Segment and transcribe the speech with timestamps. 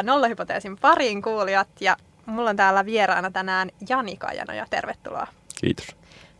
[0.00, 1.96] Tervetuloa Nollahypoteesin pariin kuulijat ja
[2.26, 4.66] mulla on täällä vieraana tänään Jani Kajanoja.
[4.70, 5.26] Tervetuloa.
[5.60, 5.96] Kiitos.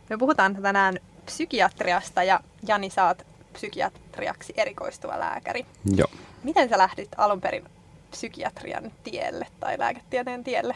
[0.09, 5.65] Me puhutaan tänään psykiatriasta ja Jani saat psykiatriaksi erikoistuva lääkäri.
[5.95, 6.07] Joo.
[6.43, 7.63] Miten sä lähdit alun perin
[8.11, 10.75] psykiatrian tielle tai lääketieteen tielle?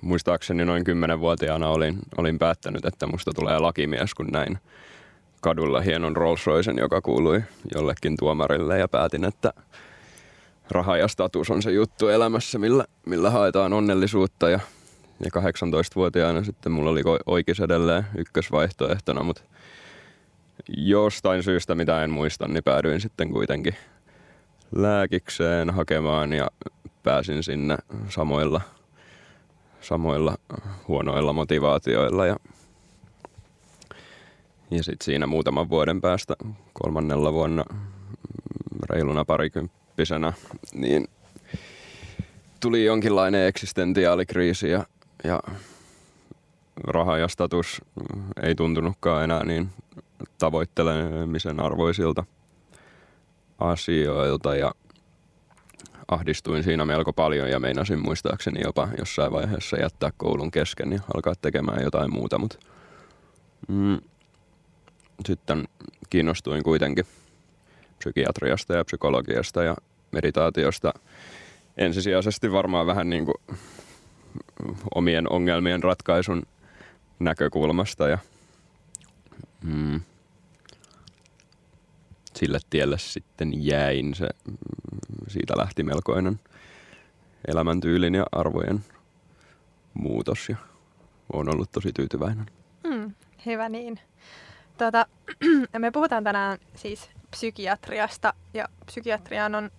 [0.00, 4.58] Muistaakseni noin 10-vuotiaana olin, olin päättänyt, että musta tulee lakimies, kun näin
[5.40, 7.42] kadulla hienon Rolls Roycen, joka kuului
[7.74, 9.52] jollekin tuomarille ja päätin, että
[10.70, 14.50] raha ja status on se juttu elämässä, millä, millä haetaan onnellisuutta.
[14.50, 14.60] Ja,
[15.20, 19.42] ja 18-vuotiaana sitten mulla oli oikeus edelleen ykkösvaihtoehtona, mutta
[20.76, 23.74] jostain syystä, mitä en muista, niin päädyin sitten kuitenkin
[24.76, 26.50] lääkikseen hakemaan ja
[27.02, 27.76] pääsin sinne
[28.08, 28.60] samoilla,
[29.80, 30.34] samoilla
[30.88, 32.26] huonoilla motivaatioilla.
[32.26, 32.36] Ja
[34.70, 36.34] ja sitten siinä muutaman vuoden päästä,
[36.72, 37.64] kolmannella vuonna,
[38.90, 39.24] reiluna
[39.98, 40.32] parikymppisenä,
[40.74, 41.08] niin
[42.60, 44.86] tuli jonkinlainen eksistentiaalikriisi ja,
[45.24, 45.40] ja
[46.84, 47.82] raha ja status
[48.42, 49.68] ei tuntunutkaan enää niin
[50.38, 52.24] tavoittelemisen arvoisilta
[53.58, 54.72] asioilta ja
[56.08, 61.34] ahdistuin siinä melko paljon ja meinasin muistaakseni jopa jossain vaiheessa jättää koulun kesken ja alkaa
[61.34, 62.58] tekemään jotain muuta, mutta
[63.68, 63.98] mm,
[65.26, 65.68] sitten
[66.10, 67.04] kiinnostuin kuitenkin
[67.98, 69.76] psykiatriasta ja psykologiasta ja
[70.12, 70.92] meditaatiosta
[71.76, 73.58] ensisijaisesti varmaan vähän niin kuin
[74.94, 76.42] omien ongelmien ratkaisun
[77.18, 78.18] näkökulmasta ja
[79.64, 80.00] mm,
[82.34, 84.14] sille tielle sitten jäin.
[84.14, 84.28] Se,
[85.28, 86.40] siitä lähti melkoinen
[87.48, 88.84] elämäntyylin ja arvojen
[89.94, 90.56] muutos ja
[91.32, 92.46] olen ollut tosi tyytyväinen.
[92.84, 93.14] Mm,
[93.46, 94.00] hyvä niin.
[94.78, 95.06] Tuota,
[95.78, 99.70] me puhutaan tänään siis psykiatriasta ja psykiatriaan on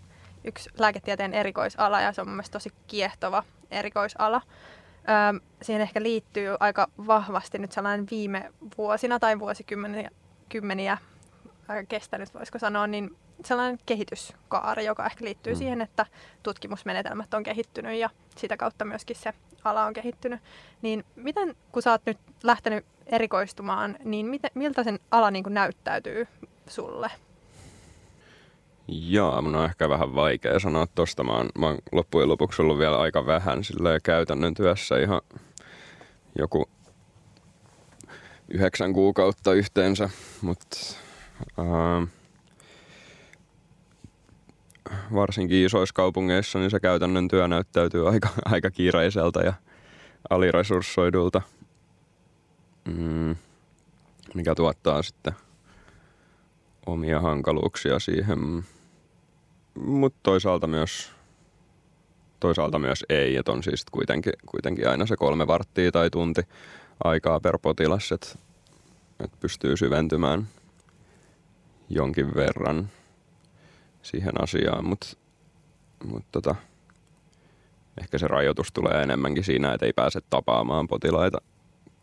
[0.43, 4.41] yksi lääketieteen erikoisala ja se on mun mielestä tosi kiehtova erikoisala.
[5.09, 10.09] Öö, siihen ehkä liittyy aika vahvasti nyt sellainen viime vuosina tai vuosikymmeniä
[10.49, 10.97] kymmeniä,
[11.87, 15.57] kestänyt, voisiko sanoa, niin sellainen kehityskaari, joka ehkä liittyy mm.
[15.57, 16.05] siihen, että
[16.43, 19.33] tutkimusmenetelmät on kehittynyt ja sitä kautta myöskin se
[19.63, 20.41] ala on kehittynyt.
[20.81, 26.27] Niin miten, kun sä oot nyt lähtenyt erikoistumaan, niin miten, miltä sen ala niin näyttäytyy
[26.67, 27.11] sulle?
[28.91, 31.23] Joo, mun on ehkä vähän vaikea sanoa tosta.
[31.23, 33.61] Mä oon, mä oon loppujen lopuksi ollut vielä aika vähän
[34.03, 35.21] käytännön työssä ihan
[36.39, 36.69] joku
[38.47, 40.09] yhdeksän kuukautta yhteensä,
[40.41, 40.77] mutta
[41.59, 42.07] äh,
[45.13, 49.53] varsinkin isoissa kaupungeissa niin se käytännön työ näyttäytyy aika, aika kiireiseltä ja
[50.29, 51.41] aliresurssoidulta,
[52.85, 53.35] mm,
[54.33, 55.33] mikä tuottaa sitten
[56.85, 58.63] omia hankaluuksia siihen.
[59.85, 61.11] Mutta toisaalta myös,
[62.39, 66.41] toisaalta myös ei, että on siis kuitenkin, kuitenkin aina se kolme varttia tai tunti
[67.03, 68.27] aikaa per potilas, että
[69.19, 70.47] et pystyy syventymään
[71.89, 72.89] jonkin verran
[74.01, 75.07] siihen asiaan, mutta
[76.03, 76.55] mut tota,
[78.01, 81.37] ehkä se rajoitus tulee enemmänkin siinä, että ei pääse tapaamaan potilaita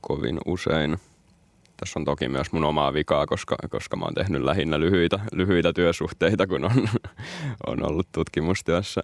[0.00, 0.97] kovin usein.
[1.76, 5.72] Tässä on toki myös mun omaa vikaa, koska, koska mä oon tehnyt lähinnä lyhyitä, lyhyitä
[5.72, 6.88] työsuhteita, kun on,
[7.66, 9.02] on ollut tutkimustyössä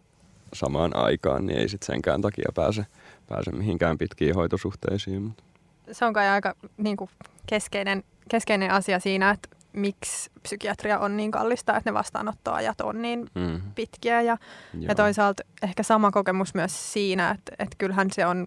[0.52, 2.86] samaan aikaan, niin ei sitten senkään takia pääse,
[3.28, 5.22] pääse mihinkään pitkiin hoitosuhteisiin.
[5.22, 5.44] Mutta.
[5.92, 7.10] Se on kai aika niin kuin
[7.46, 13.30] keskeinen, keskeinen asia siinä, että miksi psykiatria on niin kallista, että ne vastaanottoajat on niin
[13.34, 13.60] mm.
[13.74, 14.20] pitkiä.
[14.20, 14.36] Ja,
[14.80, 18.46] ja toisaalta ehkä sama kokemus myös siinä, että, että kyllähän se on,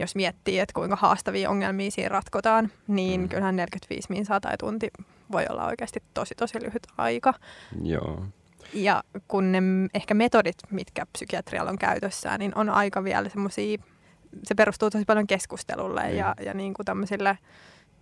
[0.00, 3.28] jos miettii, että kuinka haastavia ongelmia siinä ratkotaan, niin mm.
[3.28, 4.90] kyllähän 45 minsaa tai tunti
[5.32, 7.34] voi olla oikeasti tosi tosi lyhyt aika.
[7.82, 8.24] Joo.
[8.74, 9.58] Ja kun ne
[9.94, 13.78] ehkä metodit, mitkä psykiatrialla on käytössään, niin on aika vielä semmoisia,
[14.42, 16.16] se perustuu tosi paljon keskustelulle mm.
[16.16, 17.38] ja, ja niin kuin tämmöisille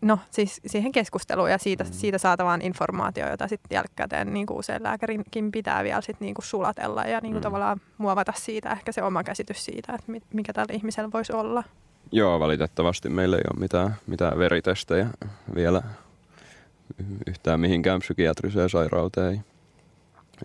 [0.01, 1.93] no siis siihen keskusteluun ja siitä, mm.
[1.93, 6.45] siitä saatavaan informaatioon, jota sitten jälkikäteen niin kuin usein lääkärinkin pitää vielä sit niin kuin
[6.45, 7.43] sulatella ja niin kuin mm.
[7.43, 11.65] tavallaan muovata siitä ehkä se oma käsitys siitä, että mikä tällä ihmisellä voisi olla.
[12.13, 15.07] Joo, valitettavasti meillä ei ole mitään, mitään veritestejä
[15.55, 15.83] vielä
[17.27, 19.45] yhtään mihinkään psykiatriseen sairauteen.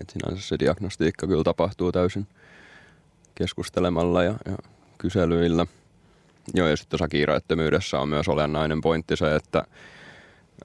[0.01, 2.27] Et sinänsä se diagnostiikka kyllä tapahtuu täysin
[3.35, 4.57] keskustelemalla ja, ja
[4.97, 5.65] kyselyillä–
[6.53, 9.63] Joo, ja sitten tuossa kiireettömyydessä on myös olennainen pointti se, että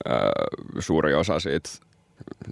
[0.09, 0.33] ää,
[0.79, 1.71] suuri osa siitä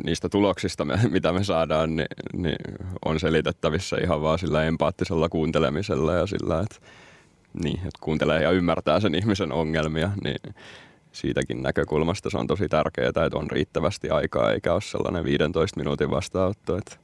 [0.04, 2.06] niistä tuloksista, mitä me saadaan, niin,
[2.36, 2.56] niin
[3.04, 6.76] on selitettävissä ihan vaan sillä empaattisella kuuntelemisella ja sillä, että,
[7.62, 10.54] niin, että kuuntelee ja ymmärtää sen ihmisen ongelmia, niin
[11.12, 16.10] siitäkin näkökulmasta se on tosi tärkeää, että on riittävästi aikaa eikä ole sellainen 15 minuutin
[16.10, 16.96] vastaanotto, että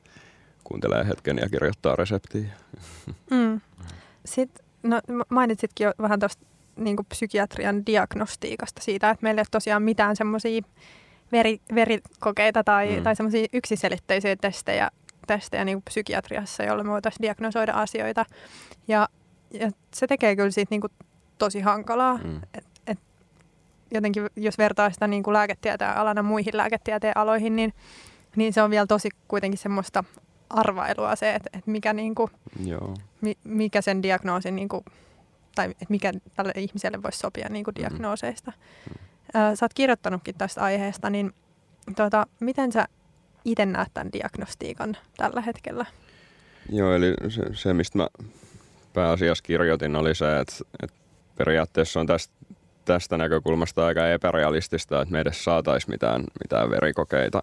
[0.65, 2.47] kuuntelee hetken ja kirjoittaa reseptiä.
[3.31, 3.61] Mm.
[4.25, 6.47] Sitten no, mainitsitkin jo vähän tuosta
[6.77, 10.63] niin psykiatrian diagnostiikasta siitä, että meillä ei ole tosiaan mitään semmoisia
[11.33, 13.03] veri, verikokeita tai, mm.
[13.03, 14.91] tai semmoisia yksiselitteisiä testejä,
[15.27, 18.25] testejä niin psykiatriassa, joilla me voitaisiin diagnosoida asioita.
[18.89, 19.09] Ja,
[19.53, 20.93] ja se tekee kyllä siitä niin kuin
[21.39, 22.19] tosi hankalaa.
[22.25, 22.41] Mm.
[22.55, 22.99] Et, et
[23.91, 27.75] jotenkin, jos vertaa sitä niin kuin lääketieteen alana muihin lääketieteen aloihin, niin,
[28.37, 30.05] niin se on vielä tosi kuitenkin semmoista
[30.51, 32.31] arvailua se, että, että mikä, niin kuin,
[32.65, 32.95] Joo.
[33.21, 34.85] Mi, mikä sen diagnoosin, niin kuin,
[35.55, 37.81] tai että mikä tälle ihmiselle voisi sopia niin kuin mm.
[37.81, 38.53] diagnooseista.
[38.53, 38.95] Mm.
[39.43, 41.33] Ö, sä oot kirjoittanutkin tästä aiheesta, niin
[41.97, 42.89] tota, miten sä
[43.45, 45.87] itse näet tämän diagnostiikan tällä hetkellä?
[46.71, 48.09] Joo, eli se, se mistä mä
[48.95, 50.97] pääasiassa kirjoitin, oli se, että, että
[51.37, 52.35] periaatteessa on tästä,
[52.85, 57.41] tästä näkökulmasta aika epärealistista, että me edes saataisiin mitään, mitään verikokeita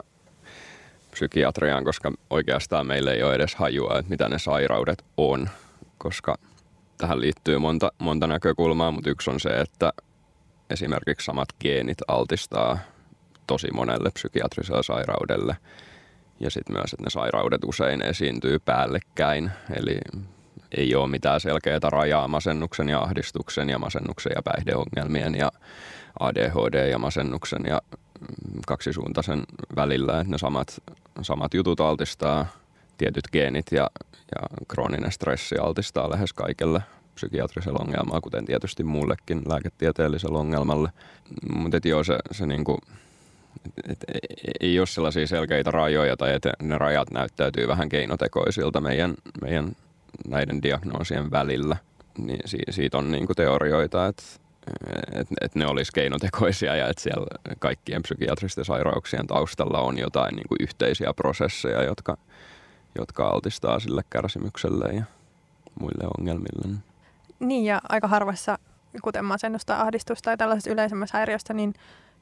[1.12, 5.50] psykiatriaan, koska oikeastaan meillä ei ole edes hajua, että mitä ne sairaudet on,
[5.98, 6.36] koska
[6.98, 9.94] tähän liittyy monta, monta näkökulmaa, mutta yksi on se, että
[10.70, 12.80] esimerkiksi samat geenit altistaa
[13.48, 15.58] tosi monelle psykiatriselle sairaudelle.
[16.40, 19.98] Ja sitten myös, että ne sairaudet usein esiintyy päällekkäin, eli
[20.78, 25.52] ei ole mitään selkeää rajaa masennuksen ja ahdistuksen ja masennuksen ja päihdeongelmien ja
[26.20, 27.82] ADHD ja masennuksen ja
[28.68, 29.44] kaksisuuntaisen
[29.76, 30.82] välillä, että ne samat,
[31.22, 32.46] samat jutut altistaa
[32.98, 33.90] tietyt geenit ja,
[34.36, 36.82] ja krooninen stressi altistaa lähes kaikelle
[37.16, 40.90] psykiatrisella ongelmaa, kuten tietysti muullekin lääketieteellisellä ongelmalle.
[41.54, 42.78] Mutta joo, se, se niinku,
[43.90, 44.26] et, et,
[44.60, 49.76] ei ole sellaisia selkeitä rajoja tai että ne rajat näyttäytyy vähän keinotekoisilta meidän, meidän
[50.28, 51.78] näiden diagnoosien välillä.
[52.18, 54.24] Niin si, siitä on niinku teorioita, että
[55.14, 57.28] että et ne olisi keinotekoisia ja että siellä
[57.60, 62.18] kaikkien psykiatristen sairauksien taustalla on jotain niin kuin yhteisiä prosesseja, jotka,
[62.98, 65.04] jotka altistaa sille kärsimykselle ja
[65.80, 66.78] muille ongelmille.
[67.40, 68.58] Niin ja aika harvassa,
[69.02, 71.74] kuten masennusta, ahdistusta tai tällaisessa yleisemmässä häiriöstä, niin,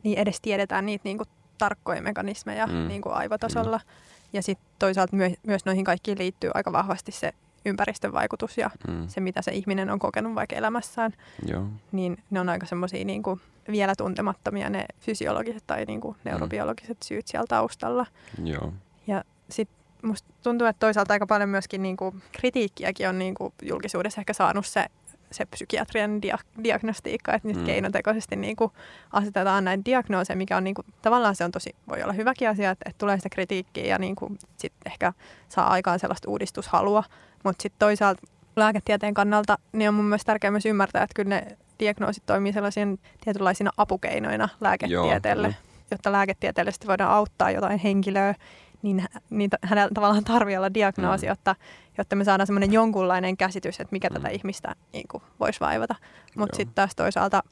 [0.04, 2.88] niin edes tiedetään niitä niin kuin tarkkoja mekanismeja mm.
[2.88, 3.78] niin kuin aivotasolla.
[3.78, 3.92] Mm.
[4.34, 7.34] Ja sitten toisaalta myö, myös noihin kaikkiin liittyy aika vahvasti se
[7.66, 9.08] ympäristön vaikutus ja mm.
[9.08, 11.14] se, mitä se ihminen on kokenut vaikka elämässään,
[11.46, 11.66] Joo.
[11.92, 13.24] niin ne on aika semmoisia niin
[13.72, 16.22] vielä tuntemattomia ne fysiologiset tai niin kuin mm.
[16.30, 18.06] neurobiologiset syyt siellä taustalla.
[18.44, 18.74] Joo.
[19.08, 23.54] Ja sitten musta tuntuu, että toisaalta aika paljon myöskin niin kuin kritiikkiäkin on niin kuin
[23.62, 24.86] julkisuudessa ehkä saanut se,
[25.32, 27.66] se psykiatrian dia- diagnostiikka, että nyt mm.
[27.66, 28.72] keinotekoisesti niin kuin
[29.12, 32.72] asetetaan näin diagnooseja, mikä on niin kuin, tavallaan se on tosi, voi olla hyväkin asia,
[32.72, 35.14] että, että tulee sitä kritiikkiä ja niin kuin sit ehkä
[35.50, 37.04] saa aikaan sellaista uudistushalua,
[37.44, 38.22] mutta sitten toisaalta
[38.56, 42.98] lääketieteen kannalta niin on mun mielestä tärkeää myös ymmärtää, että kyllä ne diagnoosit toimii sellaisina
[43.24, 48.36] tietynlaisina apukeinoina lääketieteelle, Joo, jotta lääketieteellisesti voidaan auttaa jotain henkilöä,
[48.82, 51.30] niin, niin hänellä tavallaan tarvii olla diagnoosi, mm.
[51.30, 51.56] jotta,
[51.98, 54.14] jotta me saadaan semmoinen jonkunlainen käsitys, että mikä mm.
[54.14, 55.96] tätä ihmistä niin kuin, voisi vaivata.
[56.36, 57.44] Mutta sitten taas toisaalta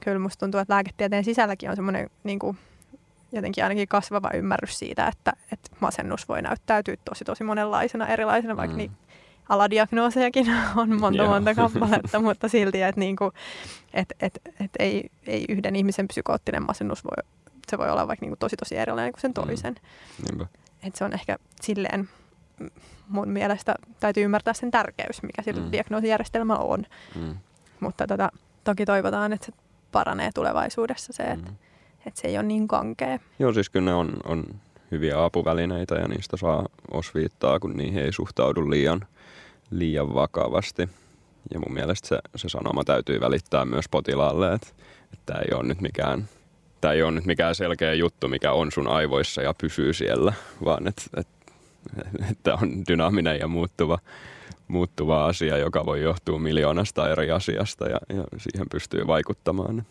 [0.00, 2.58] kyllä musta tuntuu, että lääketieteen sisälläkin on semmoinen niin kuin,
[3.32, 8.74] jotenkin ainakin kasvava ymmärrys siitä, että, että masennus voi näyttäytyä tosi tosi monenlaisena erilaisena, vaikka
[8.74, 8.78] mm.
[8.78, 8.92] niin
[9.48, 10.46] aladiagnoosejakin
[10.76, 13.32] on monta monta kappaletta, mutta silti, että niinku,
[13.94, 17.24] et, et, et ei, ei yhden ihmisen psykoottinen masennus voi,
[17.68, 19.34] se voi olla vaikka niinku tosi tosi erilainen kuin sen mm.
[19.34, 19.74] toisen.
[20.32, 20.46] Mm.
[20.86, 22.08] Et se on ehkä silleen
[23.08, 25.72] mun mielestä täytyy ymmärtää sen tärkeys, mikä sillä mm.
[25.72, 26.86] diagnoosijärjestelmällä on.
[27.14, 27.36] Mm.
[27.80, 28.32] Mutta tota,
[28.64, 29.52] toki toivotaan, että se
[29.92, 31.56] paranee tulevaisuudessa se, että mm.
[32.06, 33.18] et se ei ole niin kankea.
[33.38, 34.44] Joo, siis kyllä ne on, on
[34.90, 39.00] hyviä apuvälineitä ja niistä saa osviittaa, kun niihin ei suhtaudu liian
[39.70, 40.88] liian vakavasti.
[41.54, 44.68] Ja mun mielestä se, se sanoma täytyy välittää myös potilaalle, että,
[45.12, 46.28] että tämä ei ole nyt mikään
[46.82, 50.32] tämä ei ole nyt mikään selkeä juttu, mikä on sun aivoissa ja pysyy siellä,
[50.64, 51.52] vaan että, että,
[52.30, 53.98] että on dynaaminen ja muuttuva,
[54.68, 59.86] muuttuva asia, joka voi johtua miljoonasta eri asiasta ja, ja siihen pystyy vaikuttamaan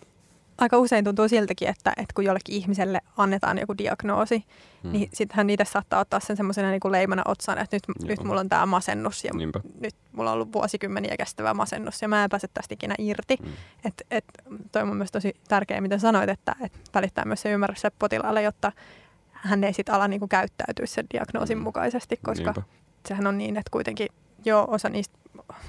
[0.61, 4.45] aika usein tuntuu siltäkin, että, että kun jollekin ihmiselle annetaan joku diagnoosi,
[4.83, 4.91] hmm.
[4.91, 8.39] niin sittenhän niitä saattaa ottaa sen semmoisena niin kuin leimana otsaan, että nyt, nyt mulla
[8.39, 9.59] on tämä masennus ja Niinpä.
[9.79, 13.37] nyt mulla on ollut vuosikymmeniä kestävä masennus ja mä en pääse tästä ikinä irti.
[13.43, 13.53] Hmm.
[13.85, 14.25] Et, et,
[14.71, 18.71] toi on myös tosi tärkeää, mitä sanoit, että, että välittää myös se ymmärrys potilaalle, jotta
[19.31, 21.63] hän ei sitten ala niin kuin käyttäytyä sen diagnoosin hmm.
[21.63, 22.61] mukaisesti, koska Niinpä.
[23.07, 24.07] sehän on niin, että kuitenkin
[24.45, 25.20] jo osa niistä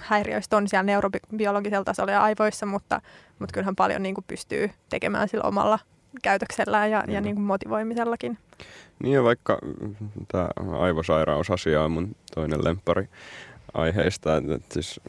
[0.02, 3.00] häiriöistä on siellä neurobiologisella tasolla ja aivoissa, mutta,
[3.38, 5.78] mutta kyllähän paljon niin kuin pystyy tekemään sillä omalla
[6.22, 8.38] käytöksellään ja, ja niin kuin motivoimisellakin.
[9.02, 9.58] Niin ja vaikka
[10.32, 13.08] tämä aivosairausasia on mun toinen lempari
[13.74, 14.36] aiheista.
[14.36, 15.00] Että, että siis,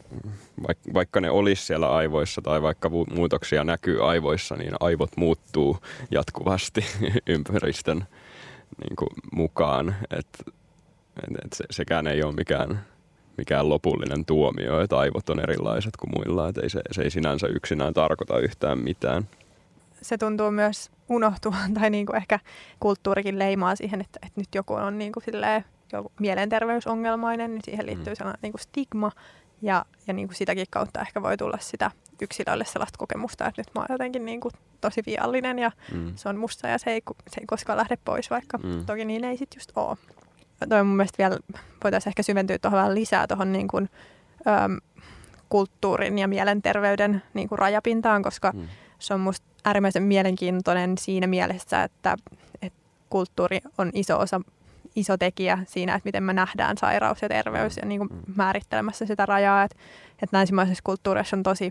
[0.66, 5.78] vaikka, vaikka ne olisi siellä aivoissa tai vaikka muutoksia näkyy aivoissa, niin aivot muuttuu
[6.10, 6.84] jatkuvasti
[7.26, 8.04] ympäristön
[8.84, 9.94] niin kuin, mukaan.
[10.10, 10.38] Että,
[11.22, 12.84] et, et se, sekään ei ole mikään,
[13.36, 16.48] mikään lopullinen tuomio, että aivot on erilaiset kuin muilla.
[16.48, 19.28] Että ei se, se ei sinänsä yksinään tarkoita yhtään mitään.
[20.02, 22.38] Se tuntuu myös unohtuvan tai niin kuin ehkä
[22.80, 27.86] kulttuurikin leimaa siihen, että, että nyt joku on niin kuin silleen, joku mielenterveysongelmainen, niin siihen
[27.86, 28.16] liittyy mm.
[28.16, 29.10] sellainen niin kuin stigma.
[29.62, 31.90] Ja, ja niin kuin sitäkin kautta ehkä voi tulla sitä
[32.22, 36.12] yksilölle sellaista kokemusta, että nyt mä oon jotenkin niin kuin tosi viallinen ja mm.
[36.16, 38.86] se on musta ja se ei, se ei koskaan lähde pois, vaikka mm.
[38.86, 39.96] toki niin ei sitten just ole.
[40.68, 41.38] Toi mun mielestä vielä
[41.84, 43.90] voitaisiin ehkä syventyä tuohon vähän lisää tuohon niin kuin,
[44.48, 44.78] äm,
[45.48, 48.68] kulttuurin ja mielenterveyden niin kuin rajapintaan, koska mm.
[48.98, 52.16] se on musta äärimmäisen mielenkiintoinen siinä mielessä, että,
[52.62, 52.78] että
[53.10, 54.40] kulttuuri on iso osa
[54.96, 58.34] iso tekijä siinä, että miten me nähdään sairaus ja terveys ja niin kuin mm.
[58.36, 59.62] määrittelemässä sitä rajaa.
[59.62, 59.76] Että,
[60.22, 61.70] että länsimaisessa kulttuurissa on tosi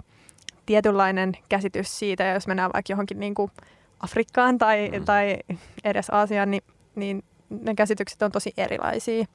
[0.65, 3.51] tietynlainen käsitys siitä, ja jos mennään vaikka johonkin niin kuin
[3.99, 5.05] Afrikkaan tai, mm.
[5.05, 5.37] tai
[5.83, 6.63] edes Aasiaan, niin,
[6.95, 7.23] niin
[7.61, 9.25] ne käsitykset on tosi erilaisia.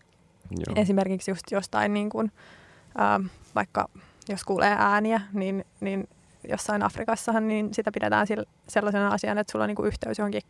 [0.50, 0.74] Joo.
[0.76, 2.32] Esimerkiksi just jostain niin kuin,
[3.00, 3.88] äh, vaikka
[4.28, 6.08] jos kuulee ääniä, niin, niin
[6.48, 8.26] jossain Afrikassahan niin sitä pidetään
[8.68, 10.42] sellaisena asiana, että sulla on niin kuin yhteys johonkin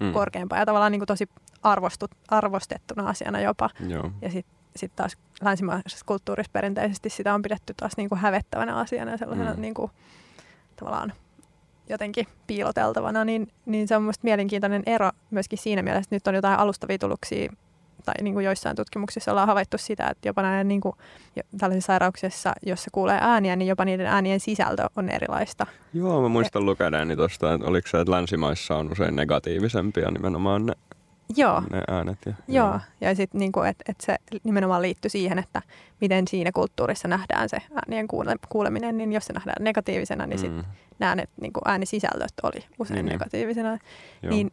[0.00, 0.12] mm.
[0.12, 1.28] korkeampaan ja tavallaan niin kuin tosi
[1.62, 3.70] arvostut, arvostettuna asiana jopa.
[3.88, 4.10] Joo.
[4.22, 9.10] Ja sitten sit taas länsimaisessa kulttuurissa perinteisesti sitä on pidetty taas niin kuin hävettävänä asiana
[9.10, 9.60] ja sellaisena mm.
[9.60, 9.90] niin kuin,
[10.76, 11.12] tavallaan
[11.90, 16.34] jotenkin piiloteltavana, niin, niin se on mielestäni mielenkiintoinen ero myöskin siinä mielessä, että nyt on
[16.34, 17.52] jotain alustavia tuloksia
[18.04, 20.96] tai niin kuin joissain tutkimuksissa ollaan havaittu sitä, että jopa näiden niin kuin,
[21.58, 25.66] tällaisissa sairauksissa, jossa kuulee ääniä, niin jopa niiden äänien sisältö on erilaista.
[25.94, 30.72] Joo, mä muistan lukeneeni tuosta, että oliko se, että länsimaissa on usein negatiivisempia nimenomaan ne
[31.36, 31.62] Joo.
[31.70, 32.18] ne äänet.
[32.26, 32.80] Ja, joo, joo.
[33.00, 35.62] ja sitten niinku, että et se nimenomaan liittyy siihen, että
[36.00, 40.58] miten siinä kulttuurissa nähdään se äänien kuule, kuuleminen, niin jos se nähdään negatiivisena, niin sitten
[40.58, 40.72] mm.
[40.98, 43.12] nämä niinku äänisisällöt oli usein niin, niin.
[43.12, 43.78] negatiivisena.
[44.22, 44.30] Joo.
[44.30, 44.52] Niin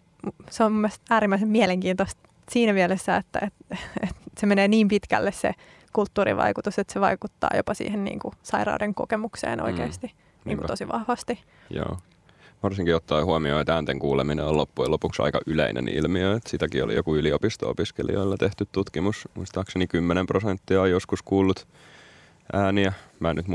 [0.49, 5.53] se on mun äärimmäisen mielenkiintoista siinä mielessä, että, että, että se menee niin pitkälle se
[5.93, 10.13] kulttuurivaikutus, että se vaikuttaa jopa siihen niin kuin sairauden kokemukseen oikeasti mm.
[10.45, 11.39] niin kuin tosi vahvasti.
[11.69, 11.97] Joo.
[12.63, 16.35] Varsinkin ottaen huomioon, että äänten kuuleminen on loppujen lopuksi aika yleinen ilmiö.
[16.35, 19.29] Että sitäkin oli joku yliopisto-opiskelijoilla tehty tutkimus.
[19.33, 21.67] Muistaakseni 10 prosenttia on joskus kuullut
[22.53, 22.93] ääniä.
[23.19, 23.45] Mä nyt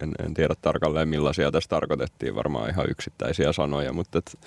[0.00, 4.38] en, en tiedä tarkalleen millaisia tässä tarkoitettiin, varmaan ihan yksittäisiä sanoja, mutta, et,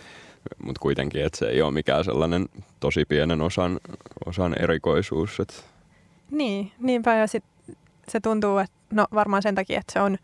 [0.63, 2.45] mutta kuitenkin, että se ei ole mikään sellainen
[2.79, 3.79] tosi pienen osan,
[4.25, 5.39] osan erikoisuus.
[5.39, 5.53] Että.
[6.31, 7.43] Niin, niinpä ja sit
[8.07, 10.17] se tuntuu, että no varmaan sen takia, että se on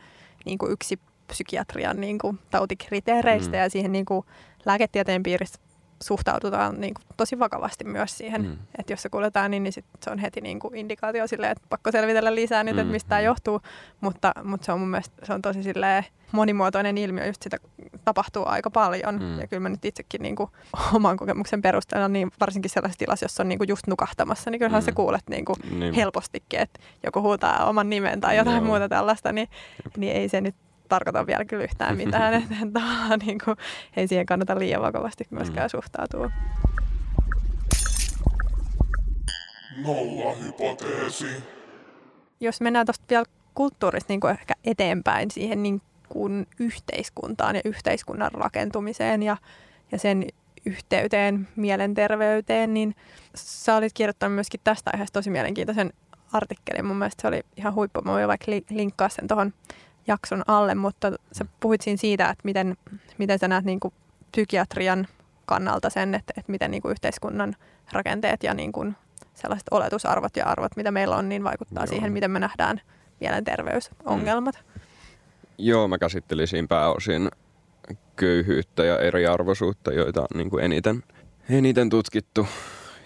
[0.46, 1.00] niin kuin yksi
[1.32, 3.62] psykiatrian niin kuin, tautikriteereistä mm.
[3.64, 4.26] ja siihen niin kuin,
[4.66, 5.60] lääketieteen piirissä
[6.04, 8.58] suhtaudutaan niin kuin, tosi vakavasti myös siihen, mm.
[8.78, 11.68] että jos se kuuletaan niin, niin sit se on heti niin kuin, indikaatio silleen, että
[11.70, 12.80] pakko selvitellä lisää nyt, mm.
[12.80, 13.26] että mistä tämä mm.
[13.26, 13.62] johtuu,
[14.02, 17.58] mutta, mutta se on mun mielestä se on tosi silleen, monimuotoinen ilmiö, just sitä
[18.06, 19.20] tapahtuu aika paljon.
[19.20, 19.40] Mm.
[19.40, 20.50] Ja kyllä mä nyt itsekin niin kuin,
[20.96, 24.84] oman kokemuksen perusteella, niin varsinkin sellaisessa tilassa, jossa on niin kuin, just nukahtamassa, niin kyllähän
[24.84, 24.86] mm.
[24.86, 25.94] sä kuulet niin kuin, niin.
[25.94, 28.66] helpostikin, että joku huutaa oman nimen tai jotain Joo.
[28.66, 29.48] muuta tällaista, niin,
[29.98, 30.56] niin ei se nyt
[30.92, 33.58] tarkoita vielä kyllä yhtään mitään, että, että niin kuin,
[33.98, 35.70] ei siihen kannata liian vakavasti myöskään mm.
[35.70, 36.32] suhtautua.
[39.86, 41.44] Nolla hypoteesi.
[42.40, 48.32] Jos mennään tuosta vielä kulttuurista niin kuin ehkä eteenpäin siihen niin kuin yhteiskuntaan ja yhteiskunnan
[48.32, 49.38] rakentumiseen ja,
[49.92, 50.26] ja sen
[50.66, 52.96] yhteyteen mielenterveyteen, niin
[53.36, 55.94] sä olit kirjoittanut myöskin tästä aiheesta tosi mielenkiintoisen
[56.34, 56.86] artikkelin.
[56.86, 58.02] Mun mielestä se oli ihan huippu.
[58.02, 59.54] Mä voin vaikka linkkaa sen tuohon
[60.08, 62.78] jakson alle, mutta sä puhuit siinä siitä, että miten,
[63.18, 63.94] miten sä näet niin kuin
[64.32, 65.08] psykiatrian
[65.46, 67.56] kannalta sen, että, että miten niin kuin yhteiskunnan
[67.92, 68.96] rakenteet ja niin kuin
[69.34, 71.88] sellaiset oletusarvot ja arvot, mitä meillä on, niin vaikuttaa Joo.
[71.88, 72.82] siihen, miten me nähdään
[73.20, 74.56] mielenterveysongelmat.
[74.56, 74.82] Mm.
[75.58, 77.30] Joo, mä käsittelisin pääosin
[78.16, 81.04] köyhyyttä ja eriarvoisuutta, joita on niin kuin eniten,
[81.50, 82.48] eniten tutkittu.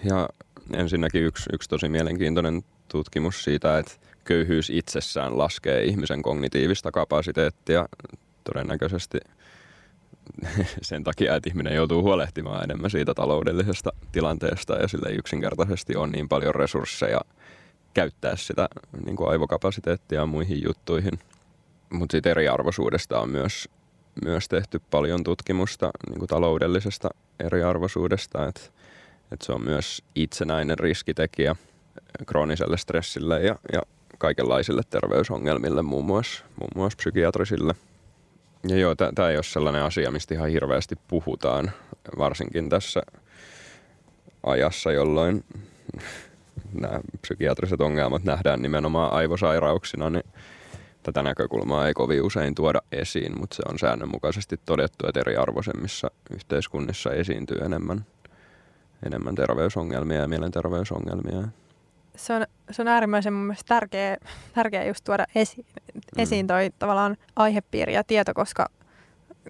[0.04, 0.30] Ja
[0.74, 3.92] ensinnäkin yksi, yksi tosi mielenkiintoinen tutkimus siitä, että
[4.25, 7.89] köyhyys itsessään laskee ihmisen kognitiivista kapasiteettia
[8.44, 9.17] todennäköisesti
[10.82, 16.29] sen takia, että ihminen joutuu huolehtimaan enemmän siitä taloudellisesta tilanteesta ja sille yksinkertaisesti on niin
[16.29, 17.22] paljon resursseja
[17.94, 18.70] käyttää sitä
[19.05, 21.20] niin kuin aivokapasiteettia muihin juttuihin.
[21.89, 23.70] Mutta sitten eriarvoisuudesta on myös,
[24.25, 28.62] myös tehty paljon tutkimusta niin kuin taloudellisesta eriarvoisuudesta, että
[29.32, 31.55] et se on myös itsenäinen riskitekijä
[32.25, 33.82] krooniselle stressille ja, ja
[34.18, 37.76] kaikenlaisille terveysongelmille, muun muassa, muun muassa psykiatrisille.
[38.68, 41.72] Ja joo, tämä ei ole sellainen asia, mistä ihan hirveästi puhutaan,
[42.18, 43.02] varsinkin tässä
[44.44, 45.44] ajassa, jolloin
[46.82, 50.24] nämä psykiatriset ongelmat nähdään nimenomaan aivosairauksina, niin
[51.04, 57.12] tätä näkökulmaa ei kovin usein tuoda esiin, mutta se on säännönmukaisesti todettu, että eriarvoisemmissa yhteiskunnissa
[57.12, 58.06] esiintyy enemmän,
[59.06, 61.48] enemmän terveysongelmia ja mielenterveysongelmia.
[62.16, 64.18] Se on, se on äärimmäisen mun mielestä tärkeä,
[64.54, 66.02] tärkeä just tuoda esi, mm.
[66.18, 68.70] esiin toi tavallaan aihepiiri ja tieto, koska,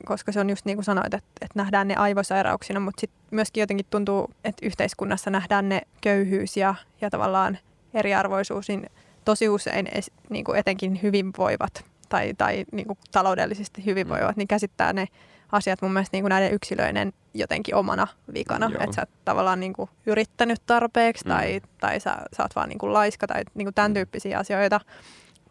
[0.06, 3.62] koska se on just niin kuin sanoit, että, että nähdään ne aivosairauksina, mutta sitten myöskin
[3.62, 7.58] jotenkin tuntuu, että yhteiskunnassa nähdään ne köyhyys ja, ja tavallaan
[7.94, 8.90] eriarvoisuus, niin
[9.26, 14.40] tosi usein es, niin kuin etenkin hyvinvoivat tai, tai niin kuin taloudellisesti hyvinvoivat, mm.
[14.40, 15.08] niin käsittää ne
[15.52, 18.72] asiat mun mielestä niin kuin näiden yksilöiden jotenkin omana vikana.
[18.80, 21.30] Että sä et tavallaan niin kuin yrittänyt tarpeeksi mm.
[21.30, 23.94] tai, tai sä, sä oot vaan niin kuin laiska tai niin kuin tämän mm.
[23.94, 24.80] tyyppisiä asioita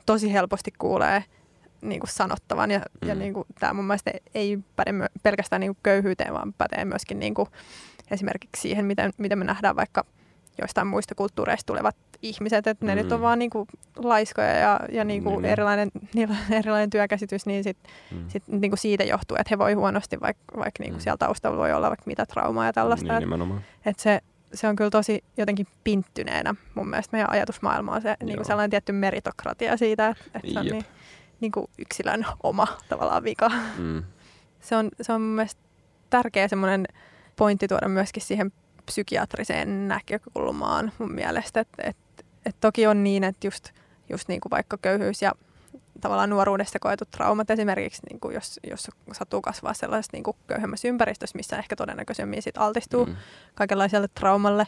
[0.07, 1.25] tosi helposti kuulee
[1.83, 2.71] niin kuin sanottavan.
[2.71, 3.09] Ja, mm.
[3.09, 4.91] ja niin kuin, tämä mun mielestä ei päde
[5.23, 7.49] pelkästään niin kuin köyhyyteen, vaan pätee myöskin niin kuin
[8.11, 10.05] esimerkiksi siihen, miten, miten me nähdään vaikka
[10.59, 13.03] joistain muista kulttuureista tulevat ihmiset, että ne mm.
[13.03, 15.45] nyt on vaan niinku laiskoja ja, ja niinku niin.
[15.45, 17.77] erilainen, niillä on erilainen työkäsitys, niin sit,
[18.11, 18.29] mm.
[18.29, 21.01] sit niinku siitä johtuu, että he voi huonosti, vaikka vaik niinku mm.
[21.01, 23.21] siellä taustalla voi olla vaikka mitä traumaa ja tällaista.
[23.21, 24.21] Niin, että se,
[24.55, 28.93] se on kyllä tosi jotenkin pinttyneenä mun mielestä meidän ajatusmaailma on se niinku sellainen tietty
[28.93, 30.85] meritokratia siitä, että, että se on niin,
[31.41, 33.51] niinku yksilön oma tavallaan vika.
[33.79, 34.03] Mm.
[34.61, 35.61] Se, on, se on mun mielestä
[36.11, 36.87] tärkeä semmoinen
[37.37, 38.53] pointti tuoda myöskin siihen
[38.87, 41.61] psykiatriseen näkökulmaan mun mielestä.
[41.61, 41.97] Että et,
[42.47, 43.71] et toki on niin, että just,
[44.11, 45.33] just niin kuin vaikka köyhyys ja
[46.01, 50.89] tavallaan nuoruudessa koetut traumat esimerkiksi, niin kuin jos, jos sattuu kasvaa sellaisessa niin kuin köyhemmässä
[50.89, 53.17] ympäristössä, missä ehkä todennäköisemmin sit altistuu mm.
[53.55, 54.67] kaikenlaiselle traumalle,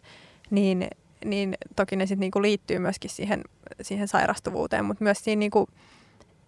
[0.51, 0.89] niin,
[1.25, 3.43] niin toki ne sit niin kuin liittyy myöskin siihen,
[3.83, 5.67] siihen sairastuvuuteen, mutta myös siinä niin kuin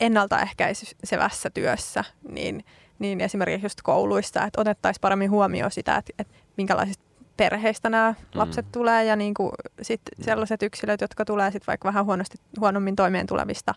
[0.01, 2.65] ennaltaehkäisevässä työssä, niin,
[2.99, 7.05] niin esimerkiksi just kouluissa, että otettaisiin paremmin huomioon sitä, että, että minkälaisista
[7.39, 8.39] perheistä nämä mm.
[8.39, 10.25] lapset tulee ja niin kuin sit mm.
[10.25, 13.75] sellaiset yksilöt, jotka tulee sit vaikka vähän huonosti, huonommin toimeen tulevista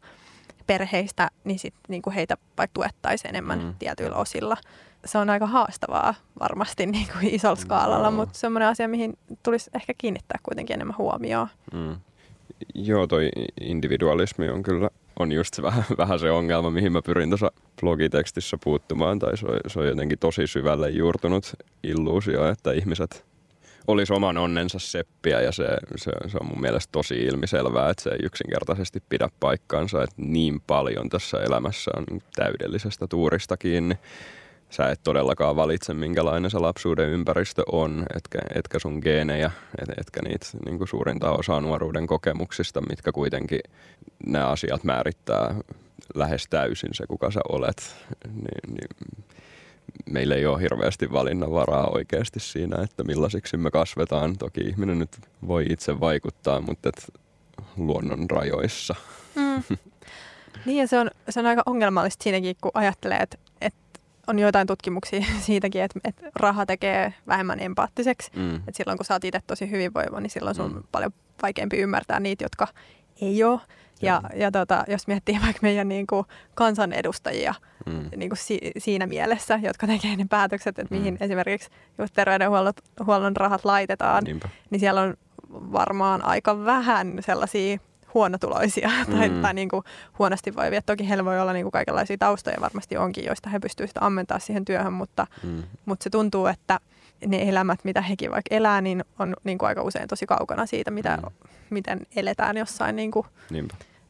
[0.67, 3.73] perheistä, niin sit niin kuin heitä vaikka tuettaisiin enemmän mm.
[3.79, 4.57] tietyillä osilla.
[5.05, 8.17] Se on aika haastavaa varmasti niin kuin isolla skaalalla, no.
[8.17, 11.47] mutta semmoinen asia, mihin tulisi ehkä kiinnittää kuitenkin enemmän huomioon.
[11.73, 11.95] Mm.
[12.75, 13.29] Joo, toi
[13.61, 18.57] individualismi on kyllä on just se vähän, vähän se ongelma, mihin mä pyrin tuossa blogitekstissä
[18.63, 23.25] puuttumaan, tai se on, se on jotenkin tosi syvälle juurtunut illuusio, että ihmiset
[23.87, 25.65] olisi oman onnensa seppiä ja se,
[25.95, 30.61] se, se on mun mielestä tosi ilmiselvää, että se ei yksinkertaisesti pidä paikkaansa, että niin
[30.67, 33.95] paljon tässä elämässä on täydellisestä tuurista kiinni.
[34.69, 40.21] Sä et todellakaan valitse, minkälainen se lapsuuden ympäristö on, etkä, etkä sun geenejä, et, etkä
[40.21, 43.59] niitä niin kuin suurinta osaa nuoruuden kokemuksista, mitkä kuitenkin
[44.25, 45.55] nämä asiat määrittää
[46.15, 47.95] lähes täysin se, kuka sä olet.
[48.27, 49.25] Niin, niin
[50.09, 54.37] meillä ei ole hirveästi valinnanvaraa oikeasti siinä, että millaisiksi me kasvetaan.
[54.37, 55.09] Toki ihminen nyt
[55.47, 57.13] voi itse vaikuttaa, mutta et
[57.77, 58.95] luonnon rajoissa.
[59.35, 59.63] Mm.
[60.65, 64.67] niin ja se on, se on aika ongelmallista siinäkin, kun ajattelee, että, että on joitain
[64.67, 68.31] tutkimuksia siitäkin, että, että raha tekee vähemmän empaattiseksi.
[68.35, 68.55] Mm.
[68.55, 70.77] Että silloin kun sä oot itse tosi hyvinvoiva, niin silloin sun mm.
[70.77, 71.11] on paljon
[71.41, 72.67] vaikeampi ymmärtää niitä, jotka
[73.21, 73.59] ei ole.
[74.01, 77.53] Ja, ja tota, jos miettii vaikka meidän niin kuin kansanedustajia
[77.85, 78.09] mm.
[78.15, 81.17] niin kuin si- siinä mielessä, jotka tekee ne päätökset, että mihin mm.
[81.19, 84.49] esimerkiksi just terveydenhuollon rahat laitetaan, Niinpä.
[84.69, 85.13] niin siellä on
[85.49, 87.77] varmaan aika vähän sellaisia
[88.13, 89.13] huonotuloisia mm.
[89.13, 89.83] tai, tai niin kuin
[90.19, 90.81] huonosti voivia.
[90.81, 94.65] Toki heillä voi olla niin kuin kaikenlaisia taustoja varmasti onkin, joista he pystyvät ammentaa siihen
[94.65, 95.63] työhön, mutta, mm.
[95.85, 96.79] mutta se tuntuu, että
[97.27, 100.91] ne elämät, mitä hekin vaikka elää, niin on niin kuin aika usein tosi kaukana siitä,
[100.91, 101.49] mitä, mm.
[101.69, 103.25] miten eletään jossain niin kuin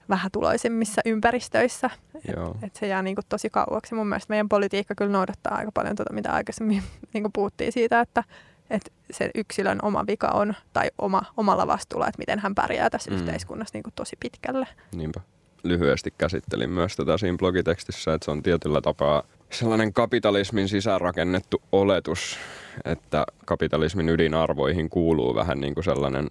[0.09, 1.89] vähätuloisimmissa ympäristöissä.
[2.15, 3.95] Että et se jää niin kuin tosi kauaksi.
[3.95, 6.83] Mun mielestä meidän politiikka kyllä noudattaa aika paljon tuota, mitä aikaisemmin
[7.13, 8.23] niin kuin puhuttiin siitä, että
[8.69, 13.11] et se yksilön oma vika on, tai oma, omalla vastuulla, että miten hän pärjää tässä
[13.11, 13.17] mm.
[13.17, 14.67] yhteiskunnassa niin kuin tosi pitkälle.
[14.95, 15.21] Niinpä.
[15.63, 22.37] Lyhyesti käsittelin myös tätä siinä blogitekstissä, että se on tietyllä tapaa sellainen kapitalismin sisäänrakennettu oletus,
[22.85, 26.27] että kapitalismin ydinarvoihin kuuluu vähän niin kuin sellainen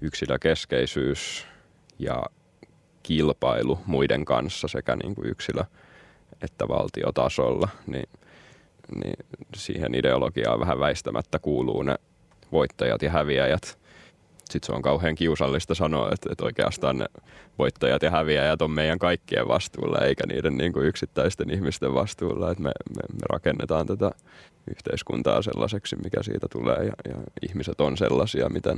[0.00, 1.46] yksilökeskeisyys
[1.98, 2.22] ja
[3.02, 5.64] kilpailu muiden kanssa sekä niin kuin yksilö-
[6.42, 8.08] että valtiotasolla, niin,
[9.04, 9.16] niin
[9.56, 11.96] siihen ideologiaan vähän väistämättä kuuluu ne
[12.52, 13.78] voittajat ja häviäjät.
[14.50, 17.06] Sitten se on kauhean kiusallista sanoa, että, että oikeastaan ne
[17.58, 22.50] voittajat ja häviäjät on meidän kaikkien vastuulla, eikä niiden niin kuin yksittäisten ihmisten vastuulla.
[22.50, 24.10] Että me, me, me rakennetaan tätä
[24.70, 27.16] yhteiskuntaa sellaiseksi, mikä siitä tulee, ja, ja
[27.48, 28.76] ihmiset on sellaisia, miten,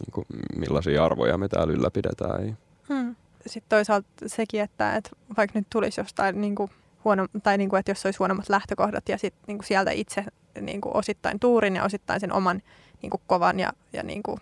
[0.00, 2.56] niin kuin, millaisia arvoja me täällä ylläpidetään.
[2.94, 3.16] Hmm.
[3.46, 6.70] Sitten toisaalta sekin, että, että vaikka nyt tulisi jostain niin kuin
[7.04, 10.24] huono, tai niin kuin, että jos olisi huonommat lähtökohdat ja sitten niin kuin sieltä itse
[10.60, 12.62] niin kuin osittain tuurin ja osittain sen oman
[13.02, 14.40] niin kuin kovan ja, ja niin kuin,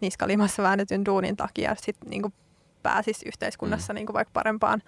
[0.00, 2.34] niskalimassa väännetyn duunin takia sitten niin
[2.82, 3.94] pääsisi yhteiskunnassa mm.
[3.94, 4.82] niin kuin vaikka parempaan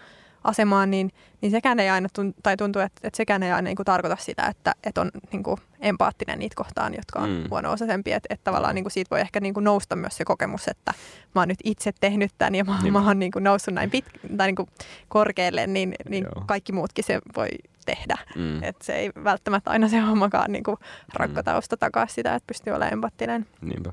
[0.46, 3.76] asemaan, niin, niin sekään ei aina tuntu, tai tuntuu, että, että sekään ei aina niin
[3.76, 7.44] kuin tarkoita sitä, että, että on niin kuin empaattinen niitä kohtaan, jotka on mm.
[7.50, 8.16] huono-osaisempia.
[8.16, 10.94] Että, että tavallaan niin kuin siitä voi ehkä niin kuin nousta myös se kokemus, että
[11.34, 12.92] mä oon nyt itse tehnyt tämän ja mä, niin.
[12.92, 14.04] mä oon niin kuin noussut näin pit,
[14.36, 14.68] tai niin kuin
[15.08, 17.48] korkealle, niin, niin kaikki muutkin se voi
[17.86, 18.18] tehdä.
[18.36, 18.62] Mm.
[18.62, 20.76] Että se ei välttämättä aina se hommakaan niin kuin
[21.14, 21.80] rakkotausta mm.
[21.80, 23.46] takaa sitä, että pystyy olemaan empaattinen.
[23.60, 23.92] Niinpä.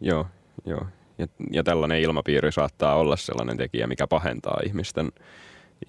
[0.00, 0.26] Joo,
[0.64, 0.86] joo.
[1.18, 5.12] Ja, ja tällainen ilmapiiri saattaa olla sellainen tekijä, mikä pahentaa ihmisten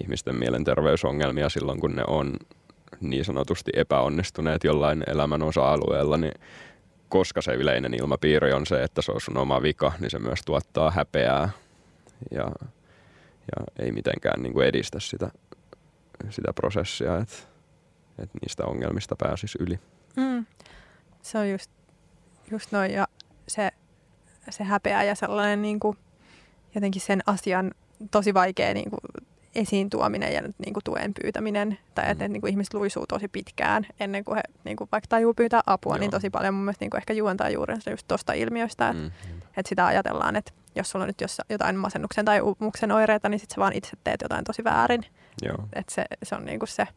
[0.04, 2.36] ihmisten mielenterveysongelmia silloin, kun ne on
[3.02, 6.34] niin sanotusti epäonnistuneet jollain elämän osa-alueella, niin
[7.10, 10.40] koska se yleinen ilmapiiri on se, että se on sun oma vika, niin se myös
[10.46, 11.50] tuottaa häpeää
[12.32, 12.52] ja,
[13.42, 15.32] ja ei mitenkään niin kuin edistä sitä,
[16.30, 17.36] sitä prosessia, että,
[18.20, 19.80] että niistä ongelmista pääsisi yli.
[20.16, 20.46] Mm.
[21.22, 21.72] Se on just,
[22.52, 23.08] just noin ja
[23.48, 23.72] se,
[24.50, 25.98] se häpeä ja sellainen niin kuin,
[26.76, 27.72] jotenkin sen asian
[28.12, 32.12] tosi vaikea niin kuin, esiin tuominen ja niin kuin tuen pyytäminen, tai että, mm.
[32.12, 35.62] että niin kuin ihmiset luisuu tosi pitkään ennen kuin he niin kuin vaikka tajuu pyytää
[35.66, 36.02] apua, niin Joo.
[36.02, 39.38] niin tosi paljon mun mielestä niin kuin ehkä juontaa juurensa just tuosta ilmiöstä, että, mm.
[39.58, 43.56] että sitä ajatellaan, että jos sulla on nyt jotain masennuksen tai uupumuksen oireita, niin sitten
[43.56, 45.06] sä vaan itse teet jotain tosi väärin.
[45.42, 45.58] Joo.
[45.74, 46.88] Että se, se on niin kuin se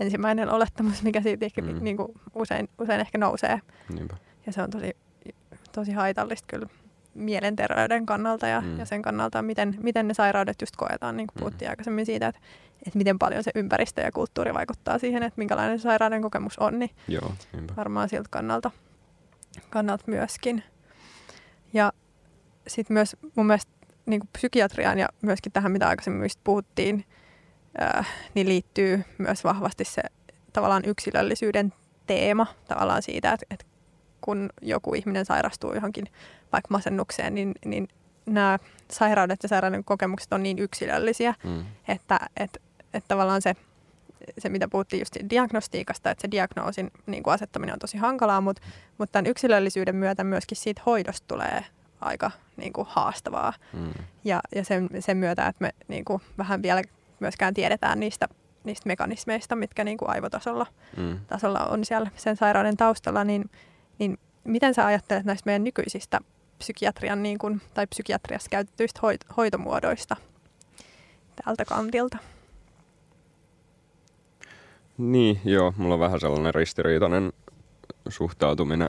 [0.00, 1.84] ensimmäinen olettamus, mikä siitä mm.
[1.84, 3.60] niin kuin usein, usein ehkä nousee.
[3.94, 4.16] Niinpä.
[4.46, 4.96] Ja se on tosi,
[5.72, 6.68] tosi haitallista kyllä
[7.14, 8.78] mielenterveyden kannalta ja, mm.
[8.78, 11.38] ja sen kannalta, miten, miten ne sairaudet just koetaan, niin kuin mm.
[11.38, 12.40] puhuttiin aikaisemmin siitä, että,
[12.86, 16.78] että miten paljon se ympäristö ja kulttuuri vaikuttaa siihen, että minkälainen se sairauden kokemus on,
[16.78, 17.32] niin Joo,
[17.76, 18.70] varmaan siltä kannalta,
[19.70, 20.62] kannalta myöskin.
[21.72, 21.92] Ja
[22.66, 23.72] sitten myös mun mielestä
[24.06, 27.04] niin kuin psykiatriaan ja myöskin tähän, mitä aikaisemmin puhuttiin,
[27.78, 30.02] ää, niin liittyy myös vahvasti se
[30.52, 31.72] tavallaan yksilöllisyyden
[32.06, 33.66] teema tavallaan siitä, että, että
[34.20, 36.06] kun joku ihminen sairastuu johonkin
[36.52, 37.88] vaikka masennukseen, niin, niin
[38.26, 38.58] nämä
[38.90, 41.64] sairaudet ja sairauden kokemukset on niin yksilöllisiä, mm.
[41.88, 42.60] että, että,
[42.94, 43.54] että tavallaan se,
[44.38, 48.62] se, mitä puhuttiin just diagnostiikasta, että se diagnoosin niin kuin asettaminen on tosi hankalaa, mutta,
[48.98, 51.64] mutta tämän yksilöllisyyden myötä myöskin siitä hoidosta tulee
[52.00, 53.52] aika niin kuin haastavaa.
[53.72, 53.92] Mm.
[54.24, 56.82] Ja, ja sen, sen myötä, että me niin kuin vähän vielä
[57.20, 58.28] myöskään tiedetään niistä,
[58.64, 61.20] niistä mekanismeista, mitkä niin kuin aivotasolla mm.
[61.26, 63.50] tasolla on siellä sen sairauden taustalla, niin,
[64.00, 66.20] niin miten sä ajattelet näistä meidän nykyisistä
[66.58, 70.16] psykiatrian niin kuin, tai psykiatriassa käytetyistä hoit- hoitomuodoista
[71.44, 72.18] tältä kantilta?
[74.98, 75.74] Niin, joo.
[75.76, 77.32] Mulla on vähän sellainen ristiriitainen
[78.08, 78.88] suhtautuminen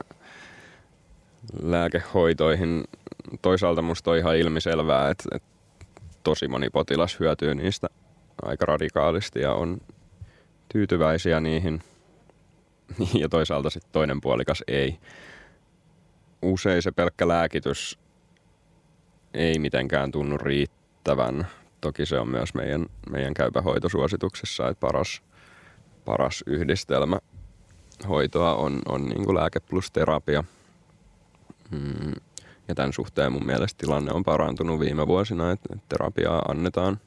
[1.62, 2.84] lääkehoitoihin.
[3.42, 5.48] Toisaalta musta on ihan ilmiselvää, että, että
[6.24, 7.88] tosi moni potilas hyötyy niistä
[8.42, 9.78] aika radikaalisti ja on
[10.72, 11.82] tyytyväisiä niihin.
[13.20, 14.98] Ja toisaalta sitten toinen puolikas ei
[16.42, 17.98] usein se pelkkä lääkitys
[19.34, 21.46] ei mitenkään tunnu riittävän.
[21.80, 25.22] Toki se on myös meidän, meidän käypähoitosuosituksessa, että paras,
[26.04, 27.18] paras yhdistelmä
[28.08, 30.44] hoitoa on, on niin kuin lääke plus terapia.
[31.70, 32.12] Mm.
[32.68, 37.00] Ja tämän suhteen mun mielestä tilanne on parantunut viime vuosina, että terapiaa annetaan,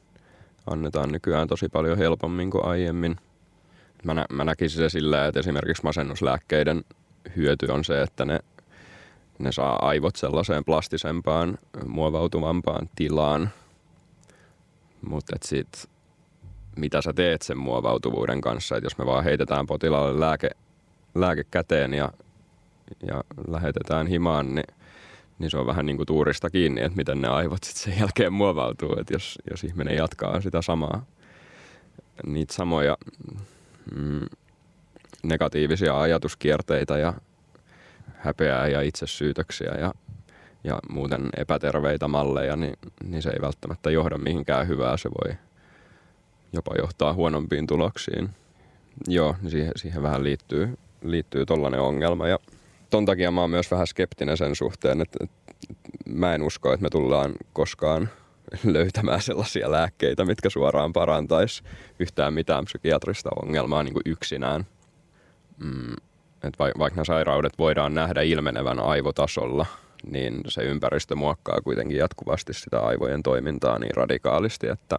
[0.66, 3.16] annetaan nykyään tosi paljon helpommin kuin aiemmin.
[4.06, 6.84] Mä, nä, mä näkisin se sillä, että esimerkiksi masennuslääkkeiden
[7.36, 8.40] hyöty on se, että ne
[9.38, 13.50] ne saa aivot sellaiseen plastisempaan, muovautuvampaan tilaan.
[15.08, 15.90] Mutta sitten
[16.76, 20.50] mitä sä teet sen muovautuvuuden kanssa, että jos me vaan heitetään potilaalle lääke,
[21.14, 22.12] lääke käteen ja,
[23.06, 24.76] ja lähetetään himaan, niin,
[25.38, 28.32] niin se on vähän niin kuin tuurista kiinni, että miten ne aivot sitten sen jälkeen
[28.32, 31.06] muovautuu, että jos, jos ihminen jatkaa sitä samaa,
[32.26, 32.96] niitä samoja
[33.94, 34.26] mm,
[35.22, 37.14] negatiivisia ajatuskierteitä ja
[38.14, 39.94] häpeää ja itsesyytöksiä ja,
[40.64, 44.96] ja muuten epäterveitä malleja, niin, niin se ei välttämättä johda mihinkään hyvää.
[44.96, 45.36] Se voi
[46.52, 48.30] jopa johtaa huonompiin tuloksiin.
[49.08, 52.28] Joo, niin siihen, siihen vähän liittyy, liittyy tollainen ongelma.
[52.28, 52.38] Ja
[52.90, 55.36] ton takia mä oon myös vähän skeptinen sen suhteen, että, että
[56.06, 58.08] mä en usko, että me tullaan koskaan
[58.64, 61.62] löytämään sellaisia lääkkeitä, mitkä suoraan parantaisi
[61.98, 64.66] yhtään mitään psykiatrista ongelmaa niin kuin yksinään.
[65.58, 65.92] Mm,
[66.44, 69.66] että vaikka nämä sairaudet voidaan nähdä ilmenevän aivotasolla,
[70.10, 74.98] niin se ympäristö muokkaa kuitenkin jatkuvasti sitä aivojen toimintaa niin radikaalisti, että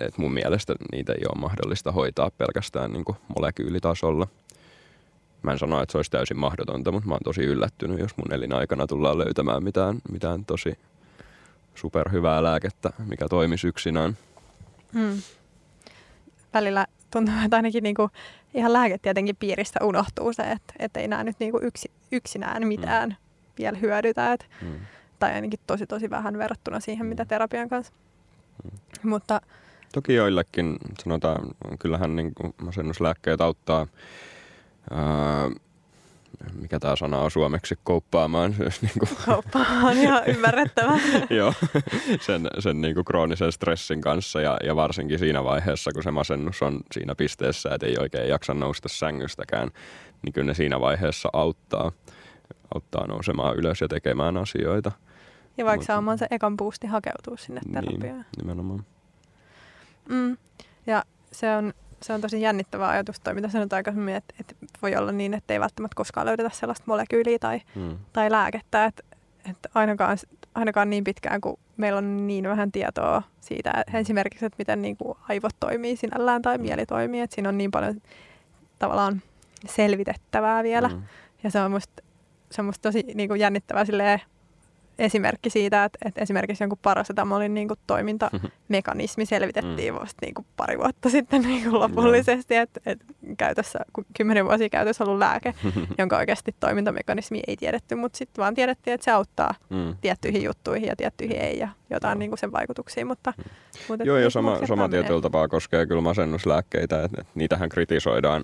[0.00, 4.26] et mun mielestä niitä ei ole mahdollista hoitaa pelkästään niin kuin molekyylitasolla.
[5.42, 8.32] Mä en sano, että se olisi täysin mahdotonta, mutta mä oon tosi yllättynyt, jos mun
[8.32, 10.78] elinaikana tullaan löytämään mitään, mitään tosi
[11.74, 14.16] superhyvää lääkettä, mikä toimisi yksinään.
[14.92, 15.22] Hmm.
[16.54, 18.10] Välillä tuntuu, että ainakin niinku
[18.54, 23.08] ihan lääketietenkin piiristä unohtuu se, että, että ei näe nyt niinku yksi, yksinään mitään.
[23.08, 23.16] Mm.
[23.58, 24.32] vielä hyödytä.
[24.32, 24.80] Et, Mm.
[25.18, 27.28] tai ainakin tosi tosi vähän verrattuna siihen, mitä Mm.
[27.28, 27.92] terapian kanssa.
[28.64, 29.10] Mm.
[29.10, 29.40] Mutta
[29.92, 31.38] Toki joillekin, sanotaan,
[31.78, 33.86] kyllähän niin kuin masennuslääkkeet auttaa,
[34.90, 35.50] ää,
[36.60, 38.50] mikä tämä sana on suomeksi, kouppaamaan
[38.82, 40.98] niin kuin, kauppa on ihan ymmärrettävä.
[41.30, 41.52] joo,
[42.20, 46.62] sen, sen niin kuin kroonisen stressin kanssa ja, ja varsinkin siinä vaiheessa, kun se masennus
[46.62, 49.68] on siinä pisteessä, että ei oikein jaksa nousta sängystäkään,
[50.22, 51.92] niin kyllä ne siinä vaiheessa auttaa,
[52.74, 54.92] auttaa nousemaan ylös ja tekemään asioita.
[55.58, 58.24] Ja vaikka Mut- saamaan se ekan boosti hakeutuu sinne Niin, terapiaan.
[58.36, 58.84] nimenomaan.
[60.08, 60.36] Mm.
[60.86, 64.96] Ja se on, se on tosi jännittävä ajatus toi, mitä sanoit aikaisemmin, että, että voi
[64.96, 67.96] olla niin, että ei välttämättä koskaan löydetä sellaista molekyyliä tai, Mm.
[68.12, 69.02] tai lääkettä, että,
[69.50, 70.18] että ainakaan,
[70.54, 74.96] ainakaan niin pitkään, kun meillä on niin vähän tietoa siitä, että esimerkiksi, että miten niin
[74.96, 78.02] kuin aivot toimii sinällään tai mieli toimii, että siinä on niin paljon
[78.78, 79.22] tavallaan
[79.66, 80.88] selvitettävää vielä.
[80.88, 81.02] Mm.
[81.42, 82.02] Ja se on musta,
[82.50, 84.20] se on musta tosi niin kuin jännittävä silleen,
[84.98, 90.78] esimerkki siitä, että, että esimerkiksi jonkun parasetamolin niin kuin toimintamekanismi selvitettiin vasta niin kuin pari
[90.78, 93.04] vuotta sitten niin kuin lopullisesti, että, että
[93.38, 95.54] käytössä, kun kymmenen vuosia käytössä ollut lääke,
[95.98, 99.96] jonka oikeasti toimintamekanismi ei tiedetty, mutta sitten vaan tiedettiin, että se auttaa Mm.
[100.00, 103.32] tiettyihin juttuihin ja tiettyihin ei ja jotain niin kuin sen vaikutuksiin, mutta,
[103.88, 108.42] mutta Joo, ja sama, sama tietyllä tapaa koskee kyllä masennuslääkkeitä, että, että niitähän kritisoidaan.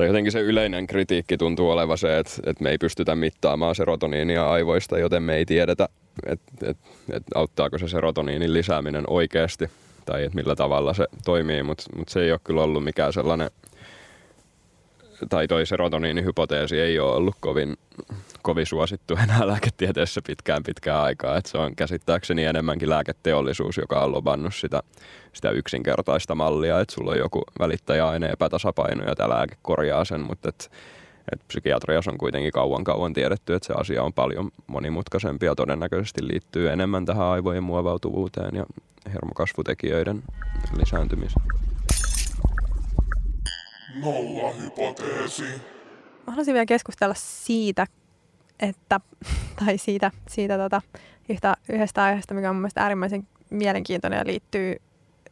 [0.00, 4.50] Tai jotenkin se yleinen kritiikki tuntuu olevan se, että, että me ei pystytä mittaamaan serotoniinia
[4.50, 5.88] aivoista, joten me ei tiedetä,
[6.26, 9.70] että, että, että auttaako se serotoniinin lisääminen oikeasti
[10.06, 13.50] tai että millä tavalla se toimii, mutta, mutta se ei ole kyllä ollut mikään sellainen,
[15.28, 17.76] tai toi serotoniinihypoteesi ei ole ollut kovin,
[18.42, 21.36] kovin suosittu enää lääketieteessä pitkään pitkään aikaa.
[21.36, 24.82] Et se on käsittääkseni enemmänkin lääketeollisuus, joka on lobannut sitä,
[25.32, 30.48] sitä yksinkertaista mallia, että sulla on joku välittäjäaine epätasapaino ja tämä lääke korjaa sen, mutta
[30.48, 30.70] et,
[31.32, 36.28] et psykiatriassa on kuitenkin kauan kauan tiedetty, että se asia on paljon monimutkaisempi ja todennäköisesti
[36.28, 38.66] liittyy enemmän tähän aivojen muovautuvuuteen ja
[39.12, 40.22] hermokasvutekijöiden
[40.78, 41.69] lisääntymiseen.
[43.94, 45.42] Nollahypoteesi.
[46.26, 47.86] Mä haluaisin vielä keskustella siitä,
[48.60, 49.00] että,
[49.64, 50.82] tai siitä, siitä tota,
[51.28, 54.76] yhtä, yhdestä aiheesta, mikä on mun mielestä äärimmäisen mielenkiintoinen ja liittyy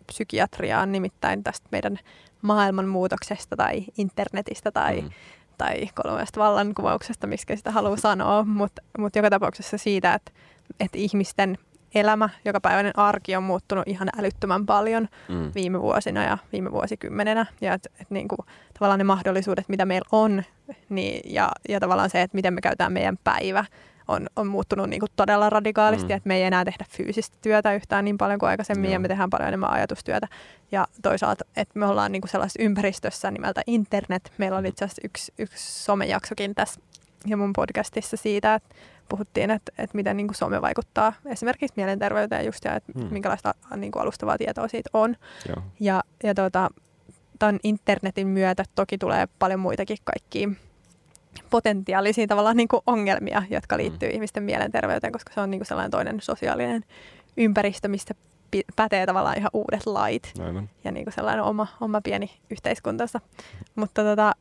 [0.07, 1.99] psykiatriaan, nimittäin tästä meidän
[2.43, 5.11] maailmanmuutoksesta tai internetistä tai, Mm.
[5.59, 10.33] tai kolmesta vallankumouksesta, miksi sitä haluaa sanoa, mutta mut joka tapauksessa siitä, että,
[10.81, 11.59] että ihmisten
[11.95, 15.51] elämä, jokapäiväinen arki on muuttunut ihan älyttömän paljon Mm.
[15.55, 17.47] viime vuosina ja viime vuosikymmenenä.
[17.61, 18.39] Ja et, et niin kuin,
[18.79, 20.43] tavallaan ne mahdollisuudet, mitä meillä on,
[20.89, 23.65] niin, ja, ja tavallaan se, että miten me käytetään meidän päivä,
[24.09, 26.13] on, on muuttunut niin kuin todella radikaalisti, Mm.
[26.13, 26.17] mm.
[26.17, 28.93] että me ei enää tehdä fyysistä työtä yhtään niin paljon kuin aikaisemmin, Joo.
[28.93, 30.29] ja me tehdään paljon enemmän ajatustyötä.
[30.73, 34.33] Ja toisaalta, että me ollaan niin kuin sellaisessa ympäristössä nimeltä internet.
[34.39, 36.81] Meillä oli itse asiassa yksi, yksi somejaksokin tässä
[37.27, 38.75] ja mun podcastissa siitä, että
[39.09, 43.09] puhuttiin, että, että miten niin kuin some vaikuttaa esimerkiksi mielenterveyteen just ja että Mm.
[43.11, 45.17] minkälaista niin kuin alustavaa tietoa siitä on.
[45.49, 45.63] Joo.
[45.81, 46.71] Ja, ja tota,
[47.39, 50.49] tämän internetin myötä toki tulee paljon muitakin kaikkia
[51.51, 54.15] potentiaalisia tavallaan niin kuin ongelmia, jotka liittyy mm.
[54.15, 56.85] ihmisten mielenterveyteen, koska se on niin kuin sellainen toinen sosiaalinen
[57.37, 58.15] ympäristö, mistä
[58.77, 60.71] pätee tavallaan ihan uudet lait Aivan.
[60.85, 63.21] ja niin kuin sellainen oma, oma pieni yhteiskuntansa.
[63.75, 64.33] Mutta tota,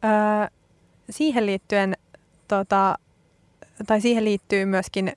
[1.10, 1.98] siihen liittyen,
[2.48, 2.96] tota,
[3.86, 5.14] tai siihen liittyy myöskin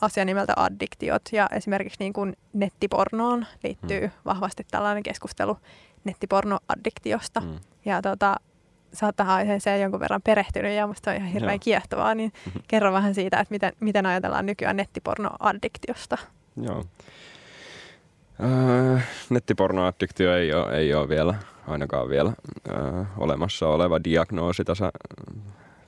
[0.00, 4.10] asia nimeltä addiktiot ja esimerkiksi niin kuin nettipornoon liittyy Mm.
[4.24, 5.56] vahvasti tällainen keskustelu
[6.04, 7.40] nettipornoaddiktiosta.
[7.40, 7.58] Mm.
[7.84, 8.36] Ja tota,
[8.92, 11.58] sä oot tähän aiheeseen jonkun verran perehtynyt ja musta on ihan hirveän Joo.
[11.64, 12.32] kiehtovaa, niin
[12.68, 16.18] kerro vähän siitä, että miten, miten ajatellaan nykyään nettipornoaddiktiosta.
[16.62, 16.84] Joo.
[18.42, 18.98] Öö,
[19.30, 21.34] nettipornoaddiktio ei ole, ei ole vielä,
[21.66, 22.32] ainakaan vielä
[22.68, 24.92] öö, olemassa oleva diagnoosi tässä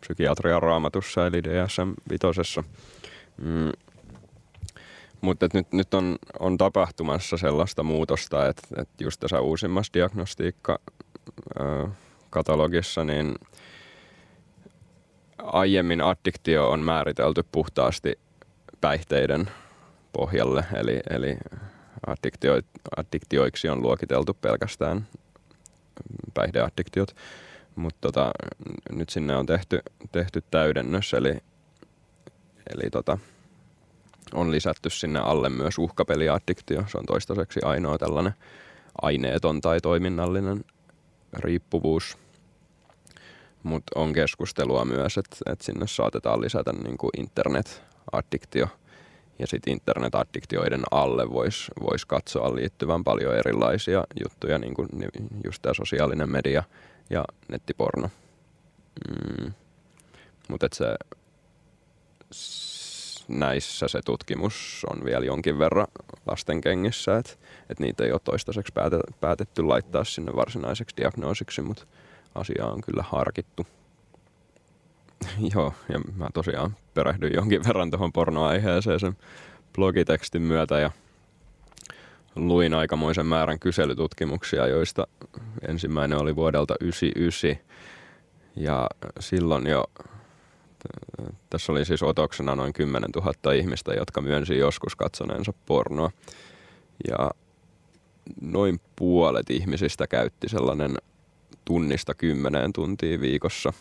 [0.00, 2.64] psykiatrian raamatussa, eli DSM-vitosessa.
[3.42, 3.72] Mm.
[5.20, 10.78] Mutta nyt, nyt on, on tapahtumassa sellaista muutosta, että, että just tässä uusimmassa diagnostiikka
[11.60, 11.86] öö,
[12.30, 13.34] katalogissa, niin
[15.38, 18.18] aiemmin addiktio on määritelty puhtaasti
[18.80, 19.50] päihteiden
[20.12, 21.36] pohjalle, eli, eli
[22.06, 22.60] addiktio,
[22.96, 25.06] addiktioiksi on luokiteltu pelkästään
[26.34, 27.16] päihdeaddiktiot,
[27.80, 28.30] mutta tota,
[28.92, 29.78] nyt sinne on tehty,
[30.12, 31.38] tehty täydennös, eli,
[32.74, 33.18] eli tota,
[34.32, 36.84] on lisätty sinne alle myös uhkapeliaddiktio.
[36.88, 38.34] Se on toistaiseksi ainoa tällainen
[39.02, 40.64] aineeton tai toiminnallinen
[41.38, 42.18] riippuvuus.
[43.62, 48.68] Mutta on keskustelua myös, että et sinne saatetaan lisätä niinku internet-addiktio.
[49.38, 54.88] Ja sitten internetaddiktioiden alle voisi vois katsoa liittyvän paljon erilaisia juttuja, niin kuin
[55.44, 56.62] just tämä sosiaalinen media
[57.10, 58.10] ja nettiporno.
[59.08, 59.52] Mm.
[60.48, 60.96] Mutta se,
[63.28, 65.86] näissä se tutkimus on vielä jonkin verran
[66.26, 67.32] lasten kengissä, että
[67.68, 68.72] et niitä ei ole toistaiseksi
[69.20, 71.86] päätetty laittaa sinne varsinaiseksi diagnoosiksi, mutta
[72.34, 73.66] asia on kyllä harkittu.
[75.54, 79.16] Joo, ja mä tosiaan perehdyin jonkin verran tuohon pornoaiheeseen sen
[79.74, 80.90] blogitekstin myötä ja
[82.36, 85.06] luin aikamoisen määrän kyselytutkimuksia, joista
[85.68, 87.70] ensimmäinen oli vuodelta 1999
[88.56, 88.88] ja
[89.20, 89.84] silloin jo
[91.50, 96.10] tässä oli siis otoksena noin 10 000 ihmistä, jotka myönsi joskus katsoneensa pornoa.
[97.08, 97.30] Ja
[98.40, 100.96] noin puolet ihmisistä käytti sellainen
[101.64, 103.72] tunnista kymmeneen tuntia viikossa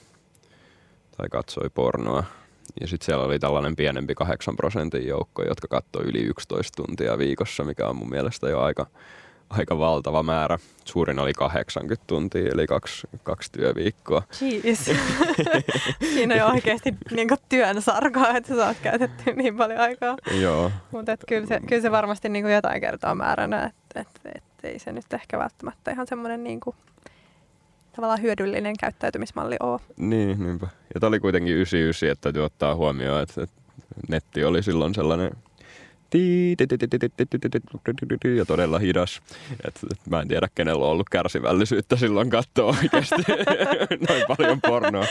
[1.17, 2.23] tai katsoi pornoa.
[2.82, 7.63] Ja sitten siellä oli tällainen pienempi 8 prosentin joukko, jotka katsoi yli 11 tuntia viikossa,
[7.63, 8.86] mikä on mun mielestä jo aika,
[9.49, 10.60] aika valtava määrä.
[10.86, 14.23] Suurin oli 80 tuntia, eli kaksi, kaksi työviikkoa.
[14.41, 14.89] Jeez.
[16.13, 20.17] Siinä on jo oikeasti niin työn sarkaa, että sä oot käytetty niin paljon aikaa.
[20.41, 20.71] Joo.
[20.91, 24.91] Mutta kyllä se, kyllä se varmasti niin jotain kertaa määränä, että et, et, ei se
[24.91, 26.60] nyt ehkä välttämättä ihan semmoinen niin
[28.01, 29.79] tavallaan hyödyllinen käyttäytymismalli ole.
[29.97, 30.67] Niin, niinpä.
[30.93, 33.62] Ja tämä oli kuitenkin 99, että täytyy ottaa huomioon, että, että
[34.09, 35.31] netti oli silloin sellainen
[38.38, 39.22] ja todella hidas.
[39.67, 43.24] Et, et mä en tiedä, kenellä on ollut kärsivällisyyttä silloin katsoa oikeasti
[44.10, 45.06] noin paljon pornoa.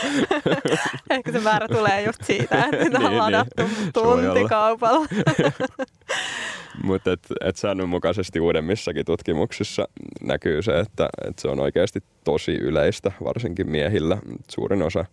[1.09, 3.93] Ehkä se määrä tulee just siitä, että sitä on Niin, ladattu niin.
[3.93, 5.07] Tuntikaupalla.
[6.83, 9.87] Mutta et, et säännönmukaisesti uudemmissakin tutkimuksissa
[10.21, 14.17] näkyy se, että et se on oikeasti tosi yleistä, varsinkin miehillä.
[14.49, 15.05] Suurin osa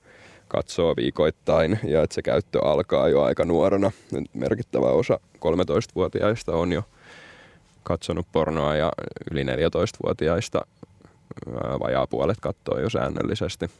[0.57, 3.91] katsoo viikoittain ja että se käyttö alkaa jo aika nuorena.
[4.13, 6.83] Nyt merkittävä osa 13-vuotiaista on jo
[7.83, 8.93] katsonut pornoa ja
[9.31, 13.71] yli 14-vuotiaista ää, vajaa puolet katsoo jo säännöllisesti.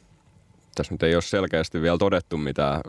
[0.75, 2.81] Tässä nyt ei ole selkeästi vielä todettu mitään,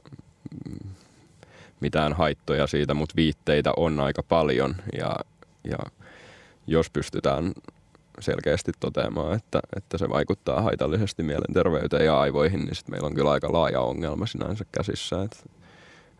[1.79, 5.15] mitään haittoja siitä, mutta viitteitä on aika paljon ja,
[5.63, 5.77] ja
[6.67, 7.53] jos pystytään
[8.19, 13.31] selkeästi toteamaan, että, että se vaikuttaa haitallisesti mielenterveyteen ja aivoihin, niin sitten meillä on kyllä
[13.31, 15.37] aika laaja ongelma sinänsä käsissä, että,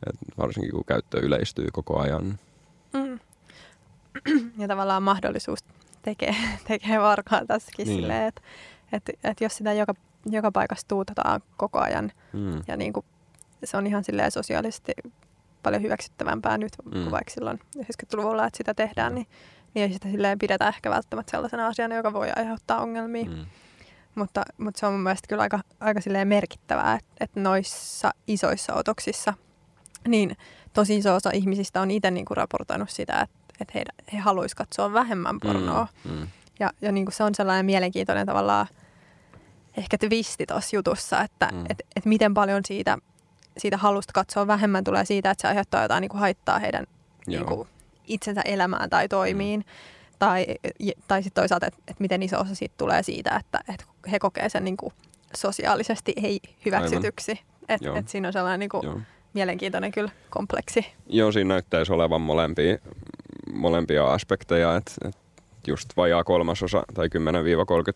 [0.10, 2.40] että varsinkin kun käyttö yleistyy koko ajan.
[2.94, 3.20] Mm.
[4.62, 5.60] Ja tavallaan mahdollisuus
[6.02, 6.36] tekee,
[6.68, 8.00] tekee varkaa tässäkin Niin.
[8.02, 8.42] silleen, että
[8.92, 9.94] et, et jos sitä joka,
[10.26, 12.62] joka paikassa tuutetaan koko ajan Mm.
[12.68, 13.06] ja niin kuin,
[13.64, 14.92] se on ihan silleen sosiaalisesti
[15.64, 16.98] paljon hyväksyttävämpää nyt mm.
[16.98, 17.02] Mm.
[17.02, 19.38] kuin vaikka silloin 90-luvulla, että sitä tehdään, niin, niin
[19.82, 23.26] ei sitä silleen pidetä ehkä välttämättä sellaisena asiana, joka voi aiheuttaa ongelmia.
[23.26, 23.32] Mm.
[23.32, 23.46] Mm.
[24.16, 28.74] Mutta, mutta se on mun mielestä kyllä aika, aika silleen merkittävää, että, että noissa isoissa
[28.74, 29.34] otoksissa
[30.08, 30.38] niin
[30.74, 34.94] tosi iso osa ihmisistä on itse niinku raportoinut sitä, että, että he, he haluaisivat katsoa
[34.94, 35.88] vähemmän pornoa.
[36.04, 36.12] Mm.
[36.12, 36.28] Mm.
[36.60, 38.68] Ja, ja niin kuin se on sellainen mielenkiintoinen tavallaan
[39.78, 41.58] ehkä twisti tuossa jutussa, että Mm.
[41.58, 41.66] mm.
[41.70, 42.98] et, et miten paljon siitä,
[43.58, 46.86] siitä halusta katsoa vähemmän tulee siitä, että se aiheuttaa jotain niin kuin haittaa heidän
[47.28, 47.44] Joo.
[47.44, 47.68] niin kuin,
[48.08, 49.66] itsensä elämään tai toimiin.
[50.20, 50.46] Tai,
[51.08, 54.50] tai sitten toisaalta, että, että miten iso osa siitä tulee siitä, että, että he kokee
[54.50, 54.94] sen niin kuin
[55.36, 57.40] sosiaalisesti ei hyväksytyksi.
[57.70, 59.00] Että et siinä on sellainen niin kuin, Joo.
[59.34, 60.86] mielenkiintoinen kyllä kompleksi.
[61.08, 62.78] Joo, siinä näyttäisi olevan molempia,
[63.54, 65.16] molempia aspekteja, että et
[65.68, 67.10] just vajaa kolmasosa tai 10-30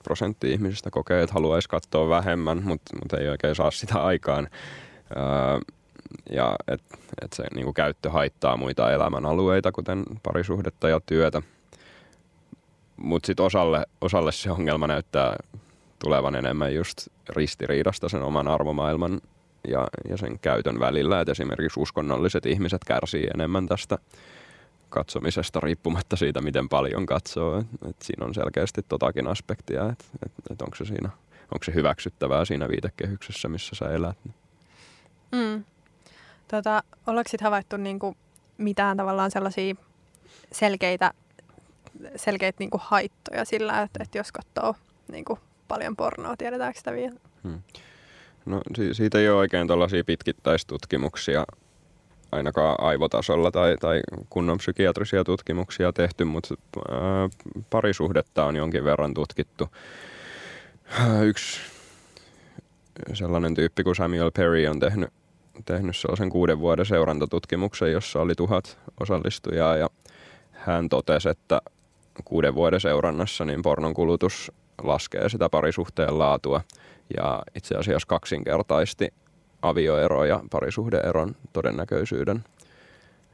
[0.03, 4.47] prosenttia ihmisistä kokee, että haluaisi katsoa vähemmän, mutta mut ei oikein saa sitä aikaan.
[5.17, 5.75] Öö,
[6.29, 11.41] ja että et se niinku käyttö haittaa muita elämänalueita, kuten parisuhdetta ja työtä.
[12.97, 15.35] Mutta sitten osalle, osalle se ongelma näyttää
[15.99, 19.21] tulevan enemmän just ristiriidasta sen oman arvomaailman
[19.67, 21.21] ja, ja sen käytön välillä.
[21.21, 23.97] Et esimerkiksi uskonnolliset ihmiset kärsii enemmän tästä
[24.89, 27.59] katsomisesta riippumatta siitä, miten paljon katsoo.
[27.59, 31.09] Et, et siinä on selkeästi totakin aspektia, että et, et onko se siinä
[31.51, 34.17] onko se hyväksyttävää siinä viitekehyksessä, missä sä elät.
[35.31, 35.63] Mm.
[36.51, 38.15] Tota, ollaanko sitten havaittu niinku
[38.57, 39.75] mitään tavallaan sellaisia
[40.51, 41.11] selkeitä,
[42.15, 44.75] selkeitä niinku haittoja sillä, että, että jos katsoo
[45.11, 47.15] niinku paljon pornoa, tiedetäänkö sitä vielä?
[48.45, 51.45] No si- siitä ei ole oikein tällaisia pitkittäistutkimuksia
[52.31, 56.55] ainakaan aivotasolla tai, tai kunnon psykiatrisia tutkimuksia tehty, mutta
[57.69, 59.67] parisuhdetta on jonkin verran tutkittu.
[61.23, 61.59] Yksi
[63.13, 65.09] sellainen tyyppi kuin Samuel Perry on tehnyt,
[65.65, 69.89] tehnyt sellaisen kuuden vuoden seurantatutkimuksen, jossa oli tuhat osallistujaa ja
[70.51, 71.61] hän totesi, että
[72.25, 74.51] kuuden vuoden seurannassa niin pornon kulutus
[74.83, 76.61] laskee sitä parisuhteen laatua
[77.17, 79.13] ja itse asiassa kaksinkertaisti
[79.61, 82.43] avioero ja parisuhdeeron todennäköisyyden.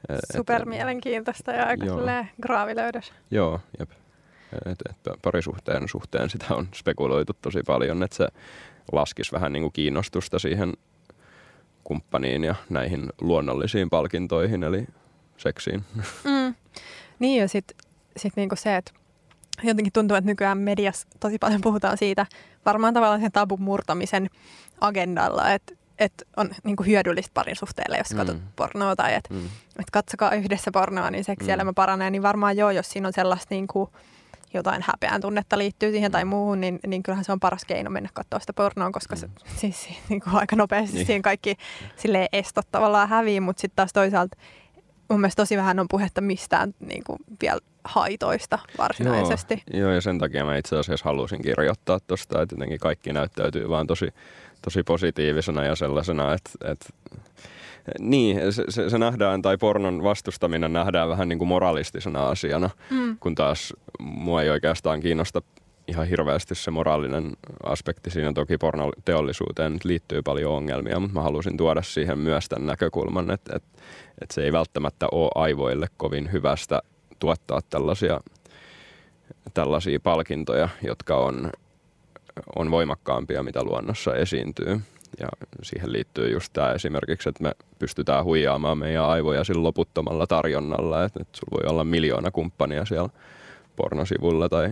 [0.10, 2.00] Et- Super mielenkiintoista ja aika Joo.
[2.42, 3.14] graavilöydös.
[3.32, 3.90] Joo, jep.
[4.66, 8.28] Et, et parisuhteen suhteen sitä on spekuloitu tosi paljon, että se
[8.92, 10.74] laskisi vähän niin kuin kiinnostusta siihen
[11.88, 14.88] kumppaniin ja näihin luonnollisiin palkintoihin, eli
[15.38, 15.84] seksiin.
[16.24, 16.56] Mm.
[17.20, 17.78] Niin ja sitten
[18.18, 18.92] sit niinku se, että
[19.64, 22.26] jotenkin tuntuu, että nykyään mediassa tosi paljon puhutaan siitä
[22.66, 24.30] varmaan tavallaan sen tabun murtamisen
[24.82, 28.44] agendalla, että että on niinku hyödyllistä parin suhteelle, jos katsot Mm.
[28.56, 29.46] pornoa tai että Mm.
[29.80, 31.76] et katsokaa yhdessä pornoa, niin seksielämä Mm.
[31.76, 33.90] paranee, niin varmaan joo, jos siinä on sellaista niinku,
[34.54, 38.10] jotain häpeän tunnetta liittyy siihen tai muuhun, niin, niin kyllähän se on paras keino mennä
[38.14, 39.30] katsoa sitä pornoa, koska se,
[39.60, 41.06] siis si- niin kuin aika nopeasti Niin.
[41.06, 41.56] siihen kaikki
[41.96, 44.38] silleen estot tavallaan häviää, mutta sitten taas toisaalta
[45.10, 49.64] mun mielestä tosi vähän on puhetta mistään niin kuin vielä haitoista varsinaisesti.
[49.74, 53.70] Joo, joo, ja sen takia mä itse asiassa halusin kirjoittaa tuosta, että jotenkin kaikki näyttäytyy
[53.70, 54.08] vaan tosi,
[54.62, 56.86] tosi positiivisena ja sellaisena, että, että
[58.00, 63.18] niin, se, se, se nähdään, tai pornon vastustaminen nähdään vähän niin kuin moralistisena asiana, Mm.
[63.20, 65.42] kun taas mua ei oikeastaan kiinnosta
[65.88, 67.32] ihan hirveästi se moraalinen
[67.64, 68.34] aspekti siinä.
[68.34, 73.56] Toki pornoteollisuuteen nyt liittyy paljon ongelmia, mutta mä halusin tuoda siihen myös tämän näkökulman, että,
[73.56, 73.70] että,
[74.22, 76.82] että se ei välttämättä ole aivoille kovin hyvästä
[77.20, 78.20] tuottaa tällaisia,
[79.54, 81.52] tällaisia palkintoja, jotka on,
[82.56, 84.80] on voimakkaampia, mitä luonnossa esiintyy.
[85.20, 85.28] Ja
[85.64, 91.20] siihen liittyy just tämä esimerkiksi, että me pystytään huijaamaan meidän aivoja sillä loputtomalla tarjonnalla, että,
[91.22, 93.10] että sulla voi olla miljoona kumppania siellä
[93.76, 94.72] pornosivulla tai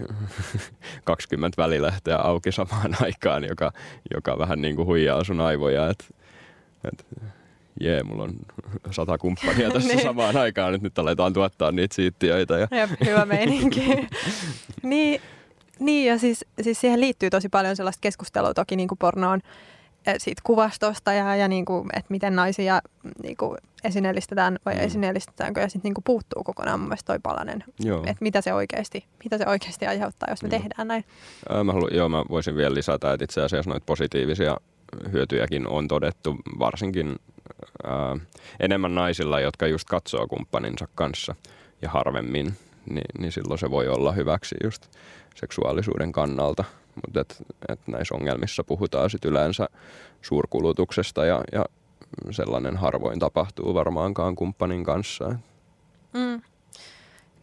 [1.04, 3.72] 20 välilehteä auki samaan aikaan, joka,
[4.14, 6.06] joka vähän niin kuin huijaa sun aivoja, että,
[6.92, 7.04] että
[7.80, 8.34] jee, mulla on
[8.92, 10.04] sata kumppania tässä Niin.
[10.04, 12.58] samaan aikaan, nyt, nyt aletaan tuottaa niitä siittiöitä.
[12.60, 14.08] Ja, Jep, hyvä meininki.
[14.84, 15.22] niin,
[15.80, 19.42] niin, ja siis, siis siihen liittyy tosi paljon sellaista keskustelua toki niin kuin pornoon
[20.18, 22.82] siitä kuvastosta ja, ja niin kuin, että miten naisia
[23.24, 24.82] niin kuin esineellistetään vai Mm.
[24.82, 28.00] esineellistetäänkö ja sitten niin kuin puuttuu kokonaan mun mielestä toi palanen, joo.
[28.00, 30.60] että mitä se oikeasti, mitä se oikeasti aiheuttaa, jos me Joo.
[30.60, 31.06] tehdään näin.
[31.50, 34.58] Ää, Mä halu, joo, mä voisin vielä lisätä, että itse asiassa noita positiivisia
[35.12, 37.16] hyötyjäkin on todettu varsinkin
[37.84, 38.18] ää,
[38.60, 41.36] enemmän naisilla, jotka just katsoo kumppaninsa kanssa
[41.82, 42.54] ja harvemmin,
[42.90, 44.86] niin, niin silloin se voi olla hyväksi just
[45.36, 46.64] seksuaalisuuden kannalta.
[46.96, 49.68] Mutta et, et näissä ongelmissa puhutaan sit yleensä
[50.22, 51.66] suurkulutuksesta ja, ja
[52.32, 55.36] sellainen harvoin tapahtuu varmaankaan kumppanin kanssa.
[56.14, 56.42] Mm.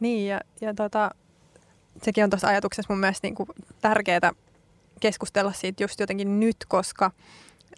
[0.00, 1.10] Niin, ja, ja tota,
[2.02, 3.34] sekin on tuossa ajatuksessa mun mielestä niin
[3.80, 4.32] tärkeää
[5.00, 7.10] keskustella siitä just jotenkin nyt, koska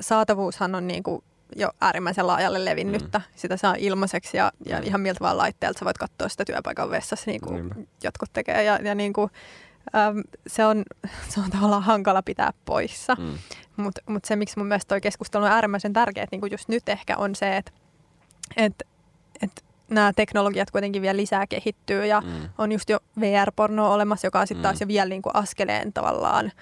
[0.01, 1.25] saatavuushan on niin kuin
[1.57, 3.18] jo äärimmäisen laajalle levinnyttä.
[3.18, 3.25] Mm.
[3.37, 4.87] Sitä saa ilmaiseksi ja, ja Mm.
[4.87, 7.75] ihan miltä vaan laitteelta sä voit katsoa sitä työpaikan vessassa, niin kuin Niinpä.
[8.03, 8.62] jotkut tekee.
[8.64, 9.31] Ja, ja niin kuin,
[9.95, 10.82] äm, se, on,
[11.28, 13.14] se on tavallaan hankala pitää poissa.
[13.18, 13.39] Mm.
[13.76, 17.16] Mutta mut se, miksi mun mielestä toi keskustelu on äärimmäisen tärkeä, niin just nyt ehkä
[17.16, 17.72] on se, että
[18.57, 18.82] et,
[19.43, 22.49] et nämä teknologiat kuitenkin vielä lisää kehittyy ja Mm.
[22.59, 24.85] on just jo VR-porno olemassa, joka on sitten taas Mm.
[24.85, 26.53] jo vielä niin kuin askeleen tavallaan,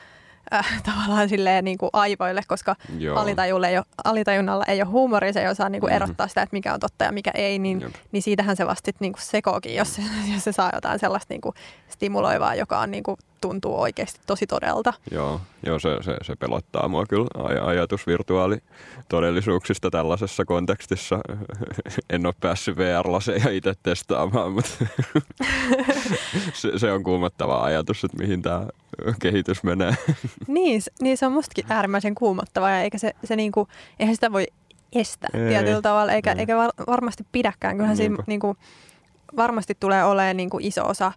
[0.54, 2.76] äh, tavallaan silleen niin kuin aivoille, koska
[3.14, 5.96] alitajulle ei ole, alitajunnalla ei ole huumoria, se ei osaa niin kuin Mhm.
[6.02, 7.94] erottaa sitä, että mikä on totta ja mikä ei, niin, Jep.
[8.12, 10.02] niin siitähän se vasta niin kuin sekookin, jos, se-
[10.34, 11.54] jos se saa jotain sellaista niin kuin
[11.88, 14.92] stimuloivaa, joka on niin kuin, tuntuu oikeasti tosi todelta.
[15.10, 21.18] Joo, joo se, se, se pelottaa mua kyllä aj- ajatus virtuaalitodellisuuksista tällaisessa kontekstissa.
[22.10, 24.70] En ole päässyt VR-laseja itse testaamaan, mutta
[26.52, 28.66] se, se on kuumottava ajatus, että mihin tämä
[29.22, 29.94] kehitys menee.
[30.48, 33.68] Niin, niin se on mustakin äärimmäisen kuumottava ja eikä se, se niinku,
[33.98, 34.46] eihän sitä voi
[34.92, 36.38] estää Ei, tietyllä tavalla, eikä, ei.
[36.38, 37.76] eikä var, varmasti pidäkään.
[37.76, 38.24] Kyllähän siinä Niinpä.
[38.26, 38.56] niinku,
[39.36, 41.12] varmasti tulee olemaan niinku iso osa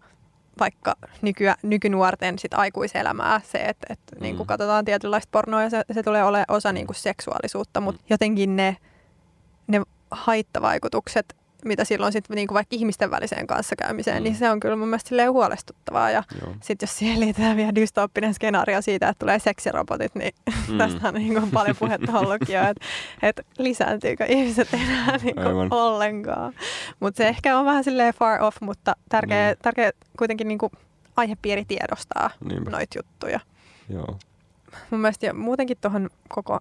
[0.60, 4.22] vaikka nykyä, nykynuorten sit aikuiselämää se, että et, Mm.
[4.22, 8.08] niinku katsotaan tietynlaista pornoa ja se, se tulee olemaan osa niinku seksuaalisuutta, mutta Mm.
[8.10, 8.78] jotenkin ne,
[9.68, 11.36] ne haittavaikutukset,
[11.66, 14.24] mitä silloin sitten niinku vaikka ihmisten väliseen kanssakäymiseen, Mm.
[14.24, 16.24] niin se on kyllä mun mielestä silleen huolestuttavaa ja
[16.62, 20.32] sitten jos siihen liitetään vielä dystooppinen skenaario siitä, että tulee seksirobotit, niin
[20.70, 20.78] Mm.
[20.88, 22.86] tästä on niin kuin paljon puhetta ollutkin jo, että,
[23.24, 25.70] että lisääntyykö ihmiset enää niin Aivan.
[25.70, 26.54] kuin ollenkaan.
[27.00, 29.58] Mutta se ehkä on vähän silleen far off, mutta tärkeä, Mm.
[29.62, 30.72] tärkeä kuitenkin niin kuin
[31.18, 32.72] aihepiiri tiedostaa Niinpä.
[32.72, 33.40] noita juttuja.
[33.90, 34.18] Joo.
[34.90, 36.60] Mun mielestä ja muutenkin tuohon koko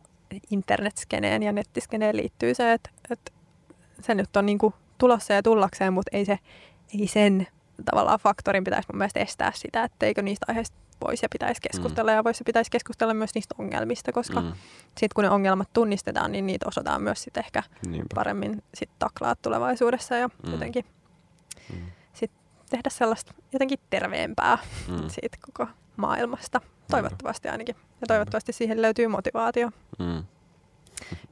[0.51, 3.33] internetskeneen ja nettiskeneen liittyy se, että, että
[4.01, 6.39] se nyt on niin kuin tulossa ja tullakseen, mutta ei, se,
[7.01, 7.47] ei sen
[7.85, 12.25] tavallaan faktorin pitäisi mun mielestä estää sitä, etteikö niistä aiheista voisi ja pitäisi keskustella ja
[12.25, 14.47] voisi ja pitäisi keskustella myös niistä ongelmista, koska mm.
[14.47, 14.53] Mm.
[14.87, 18.15] sitten kun ne ongelmat tunnistetaan, niin niitä osataan myös sit ehkä Niinpä.
[18.15, 20.33] paremmin sit taklaa tulevaisuudessa ja Mm.
[20.47, 20.53] mm.
[20.53, 20.85] jotenkin
[21.73, 21.81] Mm.
[22.13, 22.31] sit
[22.71, 25.09] tehdä sellaista jotenkin terveempää Mm.
[25.09, 26.61] siitä koko maailmasta.
[26.91, 27.77] Toivottavasti ainakin.
[28.01, 29.71] Ja toivottavasti siihen löytyy motivaatio.
[29.99, 30.25] Mm.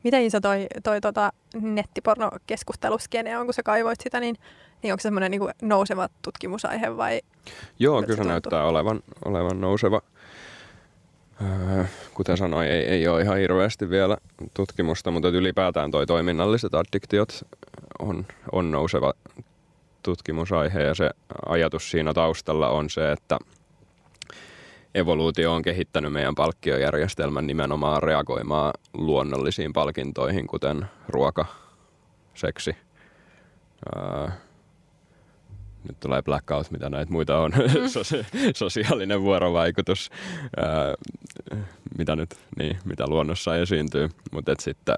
[0.05, 4.37] Miten iso toi, toi tota nettipornokeskusteluskene on, kun sä kaivoit sitä, niin,
[4.83, 7.21] niin onko se semmoinen niin nouseva tutkimusaihe vai?
[7.79, 10.01] Joo, kyllä se näyttää olevan, olevan nouseva.
[11.43, 14.17] Öö, kuten sanoin, ei, ei ole ihan hirveästi vielä
[14.55, 17.47] tutkimusta, mutta ylipäätään toi toiminnalliset addiktiot
[17.99, 19.13] on, on nouseva
[20.03, 21.11] tutkimusaihe ja se
[21.47, 23.39] ajatus siinä taustalla on se, että
[24.95, 31.47] evoluutio on kehittänyt meidän palkkiojärjestelmän nimenomaan reagoimaan luonnollisiin palkintoihin, kuten ruoka,
[32.35, 32.77] seksi,
[33.97, 34.29] öö,
[35.89, 38.15] nyt tulee blackout, mitä näitä muita on, mm.
[38.55, 40.11] sosiaalinen vuorovaikutus,
[40.57, 40.95] ää,
[41.99, 44.97] mitä nyt, niin, mitä luonnossa esiintyy, mutta sitten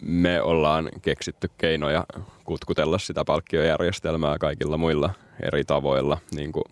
[0.00, 2.06] me ollaan keksitty keinoja
[2.44, 5.10] kutkutella sitä palkkiojärjestelmää kaikilla muilla
[5.42, 6.64] eri tavoilla, niin kuin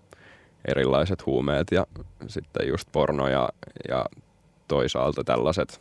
[0.64, 1.86] erilaiset huumeet ja
[2.26, 3.48] sitten just porno ja,
[3.88, 4.06] ja
[4.68, 5.80] toisaalta tällaiset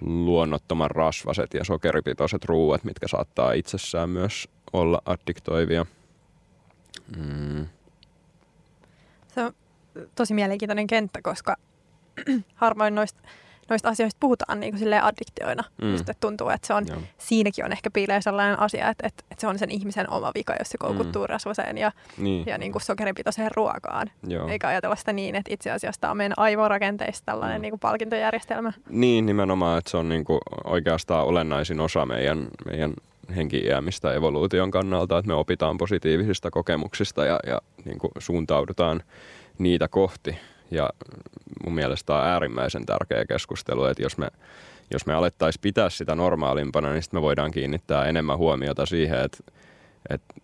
[0.00, 5.86] luonnottoman rasvaset ja sokeripitoiset ruuat, mitkä saattaa itsessään myös olla addiktoivia.
[7.16, 7.66] Mm.
[9.28, 9.54] Se on
[10.14, 11.56] tosi mielenkiintoinen kenttä, koska
[12.54, 13.20] harvoin noista,
[13.68, 15.64] noista asioista puhutaan niin kuin addiktioina.
[15.82, 15.90] Mm.
[15.90, 16.98] Just, että tuntuu, että se on, Joo.
[17.18, 20.54] siinäkin on ehkä piilee sellainen asia, että, että, että se on sen ihmisen oma vika,
[20.58, 21.28] jos se koukuttuu mm.
[21.28, 22.46] rasvaseen ja, niin.
[22.46, 24.10] ja niin kuin sokeripitoiseen ruokaan.
[24.26, 24.48] Joo.
[24.48, 27.62] Eikä ajatella sitä niin, että itse asiassa tämä on meidän aivorakenteista tällainen mm.
[27.62, 28.72] niin kuin palkintojärjestelmä.
[28.88, 32.94] Niin, nimenomaan, että se on niin kuin oikeastaan olennaisin osa meidän, meidän
[33.36, 39.02] henki-iämistä evoluution kannalta, että me opitaan positiivisista kokemuksista ja, ja niin kuin suuntaudutaan
[39.58, 40.38] niitä kohti.
[40.72, 40.90] Ja
[41.64, 44.28] mun mielestä on äärimmäisen tärkeä keskustelu, että jos me,
[44.90, 49.38] jos me alettaisiin pitää sitä normaalimpana, niin sitten me voidaan kiinnittää enemmän huomiota siihen, että,
[50.10, 50.34] että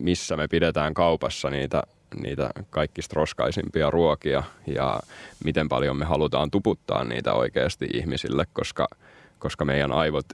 [0.00, 1.82] missä me pidetään kaupassa niitä,
[2.22, 5.00] niitä kaikki roskaisimpia ruokia ja
[5.44, 8.88] miten paljon me halutaan tuputtaa niitä oikeasti ihmisille, koska,
[9.38, 10.26] koska meidän aivot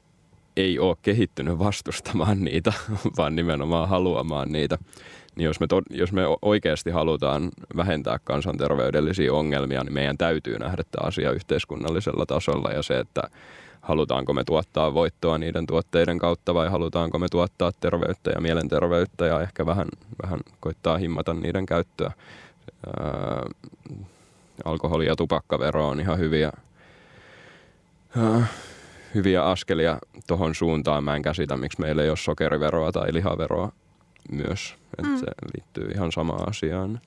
[0.57, 2.73] ei ole kehittynyt vastustamaan niitä,
[3.17, 4.79] vaan nimenomaan haluamaan niitä.
[5.37, 10.83] Niin jos me, to, jos me oikeasti halutaan vähentää kansanterveydellisiä ongelmia, niin meidän täytyy nähdä
[10.91, 13.23] tämä asia yhteiskunnallisella tasolla ja se, että
[13.81, 19.41] halutaanko me tuottaa voittoa niiden tuotteiden kautta vai halutaanko me tuottaa terveyttä ja mielenterveyttä ja
[19.41, 19.89] ehkä vähän,
[20.23, 22.13] vähän koittaa himmata niiden käyttöä.
[23.01, 23.43] Ää,
[24.65, 26.53] alkoholi- ja tupakkavero on ihan hyviä,
[28.17, 28.47] ää,
[29.15, 31.05] hyviä askelia tuohon suuntaan.
[31.05, 33.73] Mä en käsitä, miksi meillä ei ole sokeriveroa tai lihaveroa
[34.35, 34.75] myös.
[34.99, 35.19] Että mm.
[35.19, 37.01] se liittyy ihan samaan asiaan.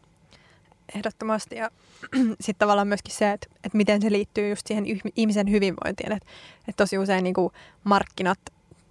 [0.96, 1.56] Ehdottomasti.
[1.56, 1.72] Ja
[2.42, 6.12] sitten tavallaan myöskin se, että, että miten se liittyy just siihen ihmisen hyvinvointiin.
[6.12, 6.30] Että,
[6.68, 7.54] että tosi usein niin kuin
[7.84, 8.40] markkinat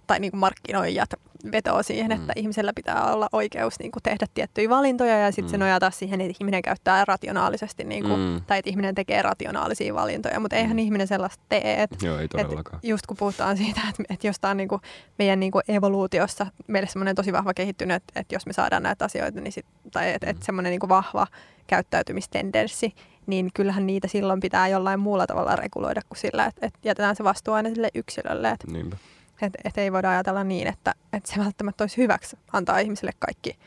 [0.07, 1.09] tai niin kuin markkinoijat
[1.51, 2.39] vetoo siihen, että mm.
[2.41, 5.51] ihmisellä pitää olla oikeus niin kuin tehdä tiettyjä valintoja ja sitten mm.
[5.51, 8.41] se nojata siihen, että ihminen käyttää rationaalisesti niin kuin, mm.
[8.47, 10.79] tai että ihminen tekee rationaalisia valintoja, mutta eihän mm.
[10.79, 11.83] ihminen sellaista tee.
[11.83, 12.77] Et, Joo, ei todellakaan.
[12.77, 14.81] Et just kun puhutaan siitä, että, että jostain niin kuin
[15.19, 19.05] meidän niin kuin evoluutiossa meille semmoinen tosi vahva kehittynyt, että, että jos me saadaan näitä
[19.05, 20.31] asioita, niin sit, tai että, mm.
[20.31, 21.27] että semmoinen niin kuin vahva
[21.67, 22.93] käyttäytymistendenssi,
[23.27, 27.23] niin kyllähän niitä silloin pitää jollain muulla tavalla reguloida kuin sillä, että, että jätetään se
[27.23, 28.49] vastuu aina sille yksilölle.
[28.49, 28.97] Että, Niinpä.
[29.41, 33.57] Että et ei voida ajatella niin, että, että se välttämättä olisi hyväksi antaa ihmisille kaikki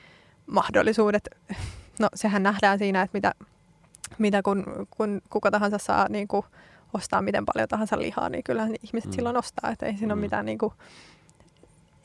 [0.47, 1.29] mahdollisuudet.
[1.99, 3.35] No sehän nähdään siinä, että mitä,
[4.19, 6.47] mitä kun, kun kuka tahansa saa niin kuin,
[6.95, 9.15] ostaa miten paljon tahansa lihaa, niin kyllähän ihmiset mm.
[9.15, 9.71] silloin ostaa.
[9.71, 10.19] Että ei siinä mm.
[10.19, 10.73] ole mitään, niin kuin,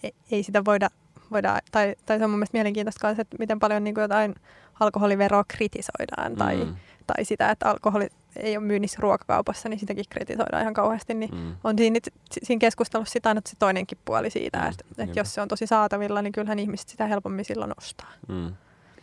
[0.03, 0.89] ei, ei sitä voida,
[1.32, 4.36] voida tai, tai se on mun mielestä mielenkiintoista myös, että miten paljon niin kuin jotain
[4.80, 6.76] alkoholiveroa kritisoidaan tai, mm.
[7.07, 11.14] tai sitä, että alkoholi ei ole myynnissä ruokakaupassa, niin sitäkin kritisoidaan ihan kauheasti.
[11.14, 11.56] Niin mm.
[11.64, 12.00] on siinä,
[12.44, 14.70] siinä keskustelussa sitä aina se toinenkin puoli siitä, mm.
[14.70, 18.12] että, että jos se on tosi saatavilla, niin kyllähän ihmiset sitä helpommin silloin ostaa.
[18.28, 18.54] Mm.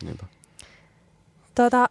[0.05, 0.27] Niinpä.
[1.55, 1.89] Tuota,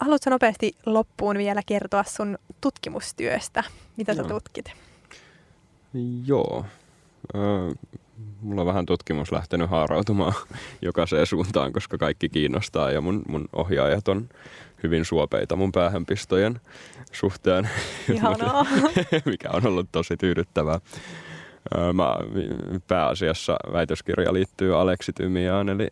[0.00, 3.64] haluatko nopeasti loppuun vielä kertoa sun tutkimustyöstä?
[3.96, 4.22] Mitä Joo.
[4.22, 4.72] sä tutkit?
[6.24, 6.64] Joo.
[7.34, 7.38] Ö,
[8.40, 10.32] mulla on vähän tutkimus lähtenyt haarautumaan
[10.82, 14.28] jokaiseen suuntaan, koska kaikki kiinnostaa ja mun, mun ohjaajat on
[14.82, 16.60] hyvin suopeita mun päähänpistojen
[17.12, 17.68] suhteen,
[19.24, 20.80] mikä on ollut tosi tyydyttävää.
[21.92, 22.16] Mä,
[22.86, 25.88] pääasiassa väitöskirja liittyy aleksitymiaan, eli,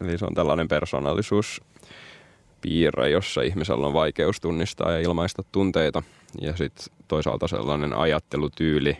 [0.00, 6.02] eli se on tällainen persoonallisuuspiirre, jossa ihmisellä on vaikeus tunnistaa ja ilmaista tunteita.
[6.40, 8.96] Ja sitten toisaalta sellainen ajattelutyyli,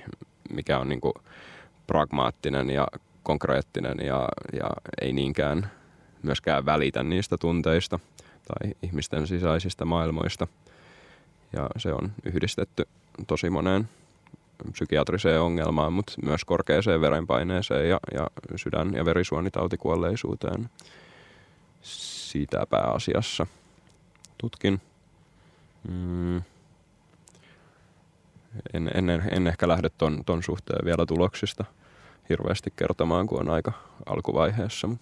[0.50, 1.14] mikä on niinku
[1.88, 2.86] pragmaattinen ja
[3.22, 4.70] konkreettinen ja, ja
[5.00, 5.70] ei niinkään
[6.22, 7.98] myöskään välitä niistä tunteista–
[8.48, 10.46] tai ihmisten sisäisistä maailmoista.
[11.52, 12.88] Ja se on yhdistetty
[13.26, 13.88] tosi moneen
[14.72, 18.26] psykiatriseen ongelmaan, mutta myös korkeaseen verenpaineeseen ja, ja
[18.56, 20.70] sydän- ja verisuonitautikuolleisuuteen.
[21.82, 23.46] Sitä pääasiassa
[24.38, 24.80] tutkin.
[25.88, 26.42] Mm.
[28.74, 31.64] En, en, en ehkä lähde ton, ton suhteen vielä tuloksista
[32.28, 33.72] hirveästi kertomaan, kun on aika
[34.06, 34.88] alkuvaiheessa.
[34.88, 34.96] Mm.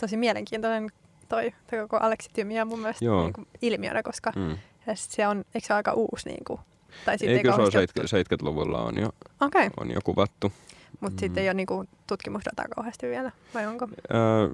[0.00, 0.90] Tosi mielenkiintoinen
[1.28, 3.22] toi, toi koko aleksitymiä mun mielestä Joo.
[3.22, 4.56] niin kuin ilmiönä, koska Mm.
[4.94, 6.28] se on, eikö se ole aika uusi?
[6.28, 6.60] Niin kuin,
[7.04, 9.70] tai siitä Ei, kyllä se on kauheasti 70, 70-luvulla on jo, okay.
[9.80, 10.52] on jo kuvattu.
[11.00, 11.18] mutta Mm.
[11.20, 13.88] sitten ei ole niin kuin, tutkimusdataa kauheasti vielä, vai onko?
[14.14, 14.48] Öö,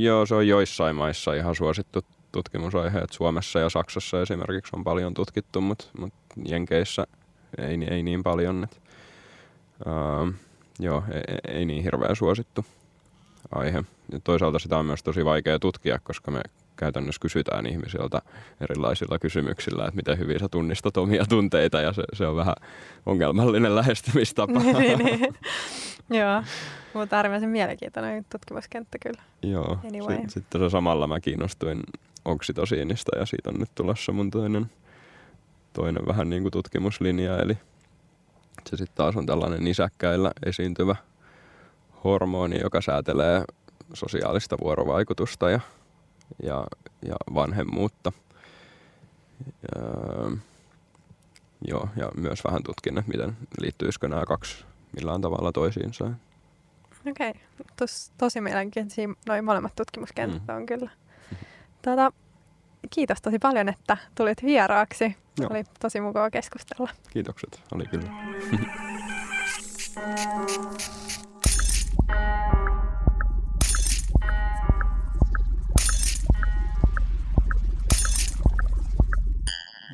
[0.00, 2.98] joo, se on joissain maissa ihan suosittu tutkimusaihe.
[2.98, 6.12] Et Suomessa ja Saksassa esimerkiksi on paljon tutkittu, mutta mut
[6.48, 7.06] Jenkeissä
[7.58, 8.64] ei, ei niin paljon.
[8.64, 8.80] Et,
[9.86, 10.32] öö,
[10.78, 12.64] joo, ei, ei niin hirveän suosittu
[13.54, 13.84] aihe.
[14.12, 16.40] Ja toisaalta sitä on myös tosi vaikea tutkia, koska me
[16.76, 18.22] käytännössä kysytään ihmisiltä
[18.60, 22.54] erilaisilla kysymyksillä, että miten hyvin sä tunnistat omia tunteita, ja se, se on vähän
[23.06, 24.60] ongelmallinen lähestymistapa.
[24.78, 25.34] niin, niin.
[26.10, 26.42] Joo,
[26.94, 29.22] mutta äärimmäisen mielenkiintoinen tutkimuskenttä kyllä.
[29.42, 30.16] Joo, Anyway.
[30.16, 31.80] sit, sitten se samalla mä kiinnostuin
[32.24, 34.70] oksitosiinista ja siitä on nyt tulossa mun toinen,
[35.72, 37.54] toinen vähän niin kuin tutkimuslinja, eli
[38.70, 40.96] se sitten taas on tällainen nisäkkäillä esiintyvä
[42.04, 43.44] hormoni, joka säätelee
[43.94, 45.60] sosiaalista vuorovaikutusta ja,
[46.42, 46.64] ja,
[47.02, 48.12] ja vanhemmuutta.
[49.74, 49.82] Ja,
[51.66, 54.64] joo, ja myös vähän tutkin, että miten liittyisikö nämä kaksi
[54.96, 56.10] millään tavalla toisiinsa.
[57.10, 57.32] Okei,
[57.76, 60.56] Tos, tosi mielenkiintoisia noin molemmat tutkimuskentät Mm.
[60.56, 60.90] on kyllä.
[61.82, 62.12] Tuota,
[62.90, 65.16] kiitos tosi paljon, että tulit vieraaksi.
[65.40, 65.50] Joo.
[65.50, 66.90] Oli tosi mukava keskustella.
[67.10, 68.10] Kiitokset, oli kyllä.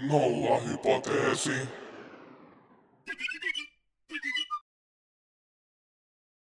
[0.09, 1.86] Nolla hypoteesi.